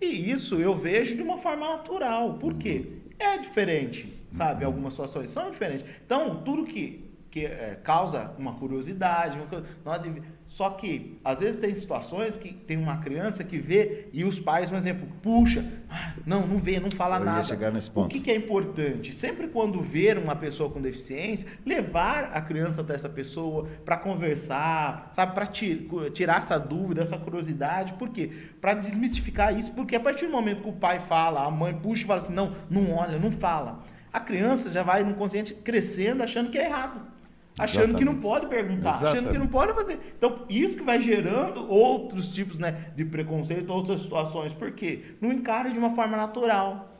E 0.00 0.30
isso 0.30 0.60
eu 0.60 0.74
vejo 0.74 1.14
de 1.14 1.22
uma 1.22 1.38
forma 1.38 1.68
natural. 1.68 2.34
Por 2.34 2.54
quê? 2.54 2.86
É 3.18 3.38
diferente, 3.38 4.20
sabe? 4.30 4.64
Algumas 4.64 4.94
situações 4.94 5.30
são 5.30 5.50
diferentes. 5.50 5.86
Então, 6.04 6.42
tudo 6.42 6.64
que 6.64 7.11
que 7.32 7.46
é, 7.46 7.80
causa 7.82 8.30
uma 8.38 8.52
curiosidade. 8.52 9.38
Uma 9.38 9.98
só 10.46 10.68
que, 10.68 11.18
às 11.24 11.40
vezes, 11.40 11.58
tem 11.58 11.74
situações 11.74 12.36
que 12.36 12.52
tem 12.52 12.76
uma 12.76 12.98
criança 12.98 13.42
que 13.42 13.56
vê 13.58 14.08
e 14.12 14.22
os 14.22 14.38
pais, 14.38 14.68
por 14.68 14.76
exemplo, 14.76 15.08
puxa, 15.22 15.64
ah, 15.88 16.12
não, 16.26 16.46
não 16.46 16.58
vê, 16.58 16.78
não 16.78 16.90
fala 16.90 17.16
Eu 17.18 17.24
nada. 17.24 17.42
Chegar 17.44 17.72
nesse 17.72 17.90
ponto. 17.90 18.04
O 18.04 18.08
que, 18.10 18.20
que, 18.20 18.30
é 18.30 18.36
importante? 18.36 19.14
Sempre 19.14 19.48
quando 19.48 19.80
ver 19.80 20.18
uma 20.18 20.36
pessoa 20.36 20.68
com 20.68 20.78
deficiência, 20.78 21.48
levar 21.64 22.32
a 22.34 22.42
criança 22.42 22.82
até 22.82 22.94
essa 22.94 23.08
pessoa 23.08 23.66
para 23.82 23.96
conversar, 23.96 25.08
sabe, 25.12 25.32
para 25.32 25.46
tirar 25.46 26.36
essa 26.36 26.58
dúvida, 26.58 27.00
essa 27.00 27.16
curiosidade. 27.16 27.94
Por 27.94 28.10
quê? 28.10 28.30
Para 28.60 28.74
desmistificar 28.74 29.58
isso, 29.58 29.72
porque 29.72 29.96
a 29.96 30.00
partir 30.00 30.26
do 30.26 30.32
momento 30.32 30.64
que 30.64 30.68
o 30.68 30.74
pai 30.74 31.00
fala, 31.08 31.46
a 31.46 31.50
mãe 31.50 31.72
puxa 31.72 32.02
e 32.02 32.06
fala 32.06 32.20
assim, 32.20 32.34
não, 32.34 32.54
não 32.68 32.92
olha, 32.92 33.18
não 33.18 33.32
fala. 33.32 33.82
A 34.12 34.20
criança 34.20 34.70
já 34.70 34.82
vai 34.82 35.02
no 35.02 35.14
consciente 35.14 35.54
crescendo 35.54 36.22
achando 36.22 36.50
que 36.50 36.58
é 36.58 36.66
errado 36.66 37.11
achando 37.58 37.84
Exatamente. 37.84 37.98
que 37.98 38.04
não 38.04 38.20
pode 38.20 38.46
perguntar, 38.46 38.90
Exatamente. 38.96 39.18
achando 39.18 39.32
que 39.32 39.38
não 39.38 39.46
pode 39.46 39.72
fazer. 39.74 40.14
Então, 40.16 40.46
isso 40.48 40.76
que 40.76 40.82
vai 40.82 41.00
gerando 41.00 41.70
outros 41.70 42.30
tipos 42.30 42.58
né, 42.58 42.92
de 42.96 43.04
preconceito, 43.04 43.70
outras 43.70 44.00
situações. 44.00 44.52
Por 44.54 44.72
quê? 44.72 45.16
Não 45.20 45.32
encara 45.32 45.70
de 45.70 45.78
uma 45.78 45.94
forma 45.94 46.16
natural. 46.16 46.91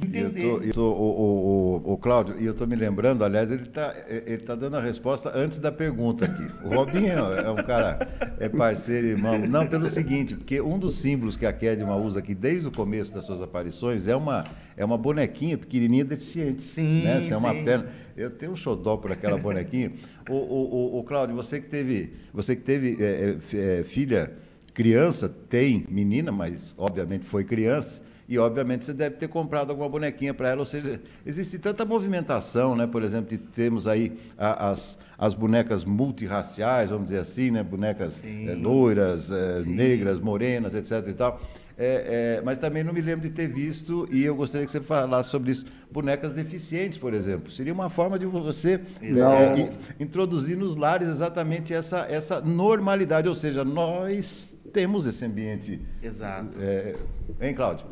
Entender. 0.00 0.42
Eu 0.42 0.58
tô, 0.58 0.64
eu 0.64 0.72
tô, 0.72 0.90
o, 0.90 1.82
o, 1.84 1.92
o, 1.92 1.98
Cláudio, 1.98 2.40
e 2.40 2.46
eu 2.46 2.52
estou 2.52 2.66
me 2.66 2.74
lembrando, 2.74 3.22
aliás, 3.22 3.50
ele 3.50 3.64
está 3.64 3.94
ele 4.08 4.38
tá 4.38 4.54
dando 4.54 4.78
a 4.78 4.80
resposta 4.80 5.30
antes 5.34 5.58
da 5.58 5.70
pergunta 5.70 6.24
aqui. 6.24 6.48
O 6.64 6.70
Robinho 6.70 7.12
é 7.12 7.50
um 7.50 7.56
cara, 7.56 8.08
é 8.40 8.48
parceiro, 8.48 9.08
irmão. 9.08 9.38
Não, 9.38 9.66
pelo 9.66 9.86
seguinte, 9.88 10.34
porque 10.34 10.62
um 10.62 10.78
dos 10.78 10.94
símbolos 10.94 11.36
que 11.36 11.44
a 11.44 11.52
Kedma 11.52 11.94
usa 11.94 12.20
aqui 12.20 12.34
desde 12.34 12.68
o 12.68 12.72
começo 12.72 13.12
das 13.12 13.26
suas 13.26 13.42
aparições 13.42 14.08
é 14.08 14.16
uma, 14.16 14.44
é 14.78 14.82
uma 14.84 14.96
bonequinha 14.96 15.58
pequenininha 15.58 16.06
deficiente. 16.06 16.62
Sim, 16.62 17.02
né? 17.02 17.28
é 17.28 17.36
uma 17.36 17.52
perna. 17.52 17.90
Eu 18.16 18.30
tenho 18.30 18.52
um 18.52 18.56
xodó 18.56 18.96
por 18.96 19.12
aquela 19.12 19.36
bonequinha. 19.36 19.92
o, 20.26 20.32
o, 20.32 21.00
o, 21.00 21.04
Cláudio, 21.04 21.36
você 21.36 21.60
que 21.60 21.68
teve, 21.68 22.14
você 22.32 22.56
que 22.56 22.62
teve 22.62 22.96
é, 22.98 23.36
é, 23.52 23.82
filha, 23.82 24.32
criança, 24.72 25.28
tem 25.28 25.84
menina, 25.90 26.32
mas 26.32 26.74
obviamente 26.78 27.26
foi 27.26 27.44
criança 27.44 28.00
e 28.28 28.38
obviamente 28.38 28.84
você 28.84 28.92
deve 28.92 29.16
ter 29.16 29.28
comprado 29.28 29.70
alguma 29.70 29.88
bonequinha 29.88 30.32
para 30.32 30.50
ela, 30.50 30.60
ou 30.60 30.64
seja, 30.64 31.00
existe 31.26 31.58
tanta 31.58 31.84
movimentação, 31.84 32.76
né? 32.76 32.86
Por 32.86 33.02
exemplo, 33.02 33.36
temos 33.54 33.86
aí 33.86 34.12
a, 34.38 34.70
as, 34.70 34.98
as 35.18 35.34
bonecas 35.34 35.84
multirraciais, 35.84 36.90
vamos 36.90 37.06
dizer 37.06 37.18
assim, 37.18 37.50
né? 37.50 37.62
Bonecas 37.62 38.22
é, 38.24 38.54
loiras, 38.54 39.30
é, 39.30 39.62
negras, 39.66 40.20
morenas, 40.20 40.74
etc. 40.74 41.08
e 41.08 41.14
tal. 41.14 41.40
É, 41.76 42.38
é, 42.38 42.42
mas 42.42 42.58
também 42.58 42.84
não 42.84 42.92
me 42.92 43.00
lembro 43.00 43.28
de 43.28 43.34
ter 43.34 43.48
visto, 43.48 44.06
e 44.10 44.22
eu 44.24 44.36
gostaria 44.36 44.64
que 44.66 44.70
você 44.70 44.80
falasse 44.80 45.30
sobre 45.30 45.52
isso, 45.52 45.66
bonecas 45.90 46.32
deficientes, 46.32 46.98
por 46.98 47.14
exemplo. 47.14 47.50
Seria 47.50 47.72
uma 47.72 47.88
forma 47.88 48.18
de 48.18 48.26
você 48.26 48.80
é, 49.00 49.72
introduzir 49.98 50.56
nos 50.56 50.76
lares 50.76 51.08
exatamente 51.08 51.72
essa, 51.72 52.06
essa 52.08 52.40
normalidade, 52.40 53.28
ou 53.28 53.34
seja, 53.34 53.64
nós 53.64 54.52
temos 54.72 55.06
esse 55.06 55.24
ambiente. 55.24 55.80
Exato. 56.02 56.56
É, 56.60 56.94
hein, 57.40 57.54
Cláudio? 57.54 57.86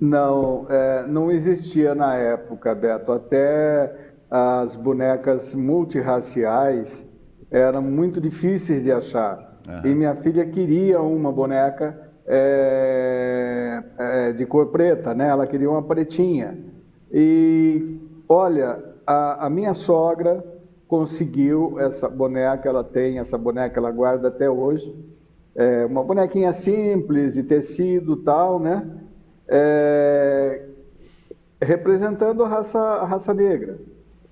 Não, 0.00 0.66
é, 0.70 1.06
não 1.06 1.30
existia 1.30 1.94
na 1.94 2.14
época, 2.14 2.74
Beto. 2.74 3.12
Até 3.12 4.12
as 4.30 4.74
bonecas 4.76 5.54
multirraciais 5.54 7.06
eram 7.50 7.82
muito 7.82 8.20
difíceis 8.20 8.84
de 8.84 8.92
achar. 8.92 9.60
Uhum. 9.68 9.90
E 9.90 9.94
minha 9.94 10.14
filha 10.16 10.46
queria 10.46 11.00
uma 11.00 11.30
boneca 11.30 12.10
é, 12.26 13.82
é, 13.98 14.32
de 14.32 14.46
cor 14.46 14.68
preta, 14.68 15.14
né? 15.14 15.28
Ela 15.28 15.46
queria 15.46 15.68
uma 15.68 15.82
pretinha. 15.82 16.56
E 17.12 17.98
olha, 18.28 18.82
a, 19.06 19.46
a 19.46 19.50
minha 19.50 19.74
sogra 19.74 20.42
conseguiu 20.86 21.78
essa 21.78 22.08
boneca, 22.08 22.68
ela 22.68 22.84
tem 22.84 23.18
essa 23.18 23.36
boneca, 23.36 23.78
ela 23.78 23.90
guarda 23.90 24.28
até 24.28 24.48
hoje. 24.48 24.94
É 25.54 25.84
uma 25.84 26.02
bonequinha 26.04 26.52
simples, 26.52 27.34
de 27.34 27.42
tecido 27.42 28.16
tal, 28.16 28.58
né? 28.58 28.88
É, 29.50 30.62
representando 31.60 32.44
a 32.44 32.48
raça, 32.48 32.78
a 32.78 33.04
raça 33.04 33.34
negra. 33.34 33.78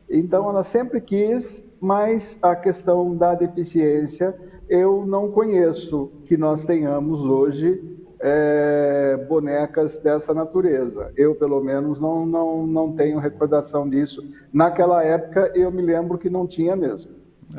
Então, 0.09 0.49
ela 0.49 0.63
sempre 0.63 1.01
quis, 1.01 1.63
mas 1.81 2.39
a 2.41 2.55
questão 2.57 3.15
da 3.15 3.35
deficiência, 3.35 4.35
eu 4.69 5.05
não 5.05 5.31
conheço 5.31 6.11
que 6.25 6.37
nós 6.37 6.65
tenhamos 6.65 7.25
hoje 7.25 7.99
é, 8.21 9.17
bonecas 9.29 9.99
dessa 9.99 10.33
natureza. 10.33 11.13
Eu, 11.17 11.35
pelo 11.35 11.63
menos, 11.63 12.01
não, 12.01 12.25
não, 12.25 12.67
não 12.67 12.93
tenho 12.95 13.19
recordação 13.19 13.89
disso. 13.89 14.23
Naquela 14.53 15.05
época, 15.05 15.53
eu 15.55 15.71
me 15.71 15.83
lembro 15.83 16.17
que 16.17 16.31
não 16.31 16.47
tinha 16.47 16.75
mesmo. 16.75 17.11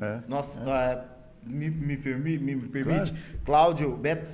É. 0.01 0.19
Nossa, 0.27 0.59
é. 0.61 1.03
me, 1.45 1.69
me, 1.69 1.97
permi, 1.97 2.37
me, 2.37 2.55
permite, 2.67 3.11
claro. 3.11 3.43
Cláudio, 3.45 3.97
Beto, 3.97 4.27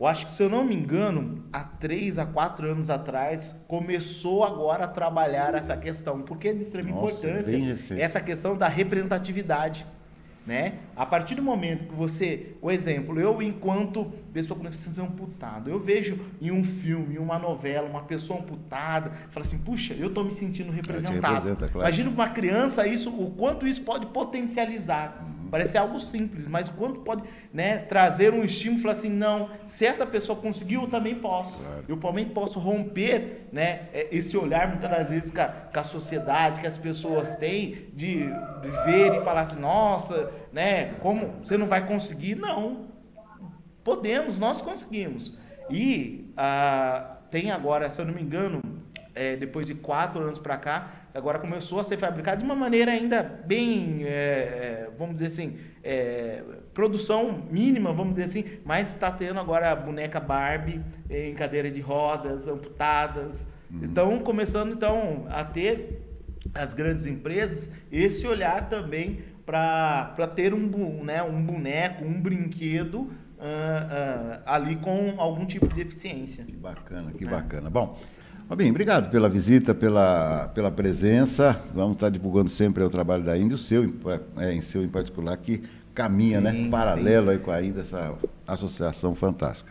eu 0.00 0.06
acho 0.06 0.26
que, 0.26 0.32
se 0.32 0.42
eu 0.42 0.48
não 0.48 0.64
me 0.64 0.74
engano, 0.74 1.44
há 1.52 1.60
três 1.64 2.18
a 2.18 2.26
quatro 2.26 2.70
anos 2.70 2.88
atrás, 2.88 3.56
começou 3.66 4.44
agora 4.44 4.84
a 4.84 4.88
trabalhar 4.88 5.54
essa 5.54 5.76
questão, 5.76 6.22
porque 6.22 6.48
é 6.48 6.52
de 6.52 6.62
extrema 6.62 6.90
Nossa, 6.90 7.28
importância 7.28 7.94
essa 7.98 8.20
questão 8.20 8.56
da 8.56 8.68
representatividade. 8.68 9.84
Né? 10.46 10.78
A 10.96 11.04
partir 11.04 11.34
do 11.34 11.42
momento 11.42 11.88
que 11.88 11.94
você, 11.94 12.54
o 12.62 12.70
exemplo, 12.70 13.20
eu 13.20 13.42
enquanto 13.42 14.10
pessoa 14.32 14.56
com 14.56 14.64
deficiência 14.64 15.02
amputada, 15.02 15.68
eu 15.68 15.78
vejo 15.78 16.18
em 16.40 16.50
um 16.50 16.64
filme, 16.64 17.16
em 17.16 17.18
uma 17.18 17.38
novela, 17.38 17.86
uma 17.86 18.04
pessoa 18.04 18.40
amputada, 18.40 19.10
fala 19.28 19.44
assim, 19.44 19.58
puxa, 19.58 19.92
eu 19.92 20.08
estou 20.08 20.24
me 20.24 20.32
sentindo 20.32 20.72
representado. 20.72 21.54
Claro. 21.54 21.80
Imagina 21.80 22.08
uma 22.08 22.30
criança 22.30 22.86
isso, 22.86 23.10
o 23.10 23.32
quanto 23.32 23.66
isso 23.66 23.82
pode 23.82 24.06
potencializar. 24.06 25.22
Parece 25.50 25.78
algo 25.78 25.98
simples, 25.98 26.46
mas 26.46 26.68
quanto 26.68 27.00
pode 27.00 27.22
né, 27.52 27.78
trazer 27.78 28.32
um 28.32 28.44
estímulo 28.44 28.80
e 28.80 28.82
falar 28.82 28.94
assim, 28.94 29.08
não, 29.08 29.50
se 29.64 29.86
essa 29.86 30.06
pessoa 30.06 30.38
conseguiu, 30.38 30.82
eu 30.82 30.88
também 30.88 31.14
posso. 31.14 31.58
Claro. 31.58 31.84
Eu 31.88 31.96
também 31.96 32.26
posso 32.26 32.58
romper 32.58 33.48
né, 33.52 33.88
é, 33.92 34.08
esse 34.12 34.36
olhar, 34.36 34.68
muitas 34.68 34.90
das 34.90 35.08
vezes, 35.08 35.30
com 35.30 35.40
a, 35.40 35.52
a 35.72 35.84
sociedade, 35.84 36.60
que 36.60 36.66
as 36.66 36.76
pessoas 36.76 37.36
têm, 37.36 37.86
de, 37.94 38.26
de 38.26 38.70
ver 38.84 39.14
e 39.14 39.24
falar 39.24 39.42
assim, 39.42 39.60
nossa, 39.60 40.30
né, 40.52 40.94
como 41.00 41.34
você 41.42 41.56
não 41.56 41.66
vai 41.66 41.86
conseguir? 41.86 42.34
Não. 42.34 42.88
Podemos, 43.82 44.38
nós 44.38 44.60
conseguimos. 44.60 45.36
E 45.70 46.30
ah, 46.36 47.16
tem 47.30 47.50
agora, 47.50 47.90
se 47.90 48.00
eu 48.00 48.04
não 48.04 48.14
me 48.14 48.22
engano, 48.22 48.60
é, 49.14 49.36
depois 49.36 49.66
de 49.66 49.74
quatro 49.74 50.22
anos 50.22 50.38
para 50.38 50.56
cá, 50.56 50.90
agora 51.18 51.38
começou 51.38 51.80
a 51.80 51.84
ser 51.84 51.98
fabricado 51.98 52.38
de 52.38 52.44
uma 52.44 52.54
maneira 52.54 52.92
ainda 52.92 53.22
bem, 53.22 54.04
é, 54.04 54.08
é, 54.08 54.90
vamos 54.96 55.16
dizer 55.16 55.26
assim, 55.26 55.56
é, 55.82 56.42
produção 56.72 57.44
mínima, 57.50 57.92
vamos 57.92 58.16
dizer 58.16 58.24
assim, 58.24 58.44
mas 58.64 58.92
está 58.92 59.10
tendo 59.10 59.38
agora 59.38 59.70
a 59.70 59.76
boneca 59.76 60.20
Barbie 60.20 60.80
em 61.10 61.34
cadeira 61.34 61.70
de 61.70 61.80
rodas, 61.80 62.46
amputadas. 62.46 63.46
Uhum. 63.70 63.84
Estão 63.84 64.18
começando 64.20 64.72
então 64.72 65.26
a 65.28 65.44
ter 65.44 66.02
as 66.54 66.72
grandes 66.72 67.06
empresas 67.06 67.70
esse 67.90 68.26
olhar 68.26 68.68
também 68.68 69.20
para 69.44 70.26
ter 70.36 70.52
um, 70.54 71.02
né, 71.02 71.22
um 71.22 71.42
boneco, 71.42 72.04
um 72.04 72.20
brinquedo 72.20 72.98
uh, 72.98 73.08
uh, 73.08 74.42
ali 74.44 74.76
com 74.76 75.14
algum 75.18 75.46
tipo 75.46 75.66
de 75.66 75.74
deficiência. 75.74 76.44
Que 76.44 76.56
bacana, 76.56 77.12
que 77.12 77.24
é. 77.24 77.28
bacana. 77.28 77.70
Bom, 77.70 77.98
Fabinho, 78.48 78.70
obrigado 78.70 79.10
pela 79.10 79.28
visita, 79.28 79.74
pela, 79.74 80.48
pela 80.54 80.70
presença. 80.70 81.60
Vamos 81.74 81.96
estar 81.96 82.08
divulgando 82.08 82.48
sempre 82.48 82.82
o 82.82 82.88
trabalho 82.88 83.22
da 83.22 83.36
Índia, 83.36 83.56
o 83.56 83.58
seu, 83.58 83.84
é, 84.38 84.54
em 84.54 84.62
seu 84.62 84.82
em 84.82 84.88
particular, 84.88 85.36
que 85.36 85.62
caminha, 85.94 86.40
né, 86.40 86.52
sim, 86.52 86.62
né? 86.64 86.70
Paralelo 86.70 87.26
sim. 87.26 87.32
aí 87.32 87.38
com 87.40 87.50
a 87.50 87.62
Índia, 87.62 87.80
essa 87.80 88.14
associação 88.46 89.14
fantástica. 89.14 89.70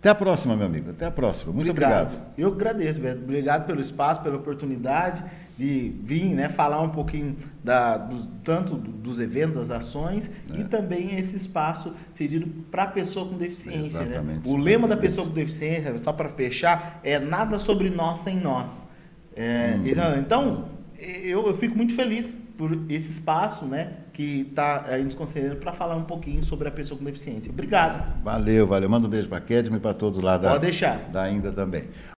Até 0.00 0.08
a 0.08 0.14
próxima, 0.14 0.56
meu 0.56 0.66
amigo. 0.66 0.90
Até 0.92 1.04
a 1.04 1.10
próxima. 1.10 1.52
Muito 1.52 1.70
obrigado. 1.70 2.14
obrigado. 2.14 2.26
Eu 2.38 2.48
agradeço, 2.48 3.00
Beto. 3.00 3.22
Obrigado 3.22 3.66
pelo 3.66 3.80
espaço, 3.82 4.22
pela 4.22 4.36
oportunidade 4.36 5.22
de 5.56 5.94
vir, 6.02 6.34
né, 6.34 6.48
falar 6.48 6.80
um 6.80 6.88
pouquinho 6.88 7.36
da, 7.62 7.96
do, 7.96 8.26
tanto 8.42 8.74
dos 8.74 9.20
eventos, 9.20 9.68
das 9.68 9.70
ações 9.70 10.30
é. 10.52 10.60
e 10.60 10.64
também 10.64 11.16
esse 11.16 11.36
espaço 11.36 11.94
cedido 12.12 12.46
para 12.70 12.84
a 12.84 12.88
pessoa 12.88 13.28
com 13.28 13.36
deficiência. 13.36 14.00
Né? 14.00 14.06
Exatamente. 14.06 14.48
O 14.48 14.56
lema 14.56 14.88
da 14.88 14.96
pessoa 14.96 15.26
com 15.26 15.32
deficiência, 15.32 15.96
só 15.98 16.12
para 16.12 16.28
fechar, 16.30 17.00
é 17.04 17.18
nada 17.18 17.58
sobre 17.58 17.88
nós 17.88 18.18
sem 18.18 18.36
nós. 18.36 18.90
É, 19.36 19.76
hum. 19.76 20.18
Então, 20.18 20.64
eu, 20.98 21.46
eu 21.46 21.56
fico 21.56 21.76
muito 21.76 21.94
feliz 21.94 22.36
por 22.56 22.70
esse 22.88 23.10
espaço, 23.10 23.64
né, 23.64 23.94
que 24.12 24.42
está 24.42 24.84
aí 24.86 25.02
nos 25.02 25.14
concedendo 25.14 25.56
para 25.56 25.72
falar 25.72 25.96
um 25.96 26.04
pouquinho 26.04 26.44
sobre 26.44 26.68
a 26.68 26.70
pessoa 26.70 26.96
com 26.96 27.04
deficiência. 27.04 27.50
Obrigado. 27.50 28.22
Valeu, 28.22 28.66
valeu. 28.66 28.88
Manda 28.88 29.06
um 29.06 29.10
beijo 29.10 29.28
para 29.28 29.38
a 29.38 29.40
Kedma 29.40 29.76
e 29.76 29.80
para 29.80 29.92
todos 29.92 30.22
lá 30.22 30.38
da, 30.38 30.50
Pode 30.50 30.62
deixar. 30.62 30.98
da 31.10 31.22
Ainda 31.22 31.50
também. 31.50 31.84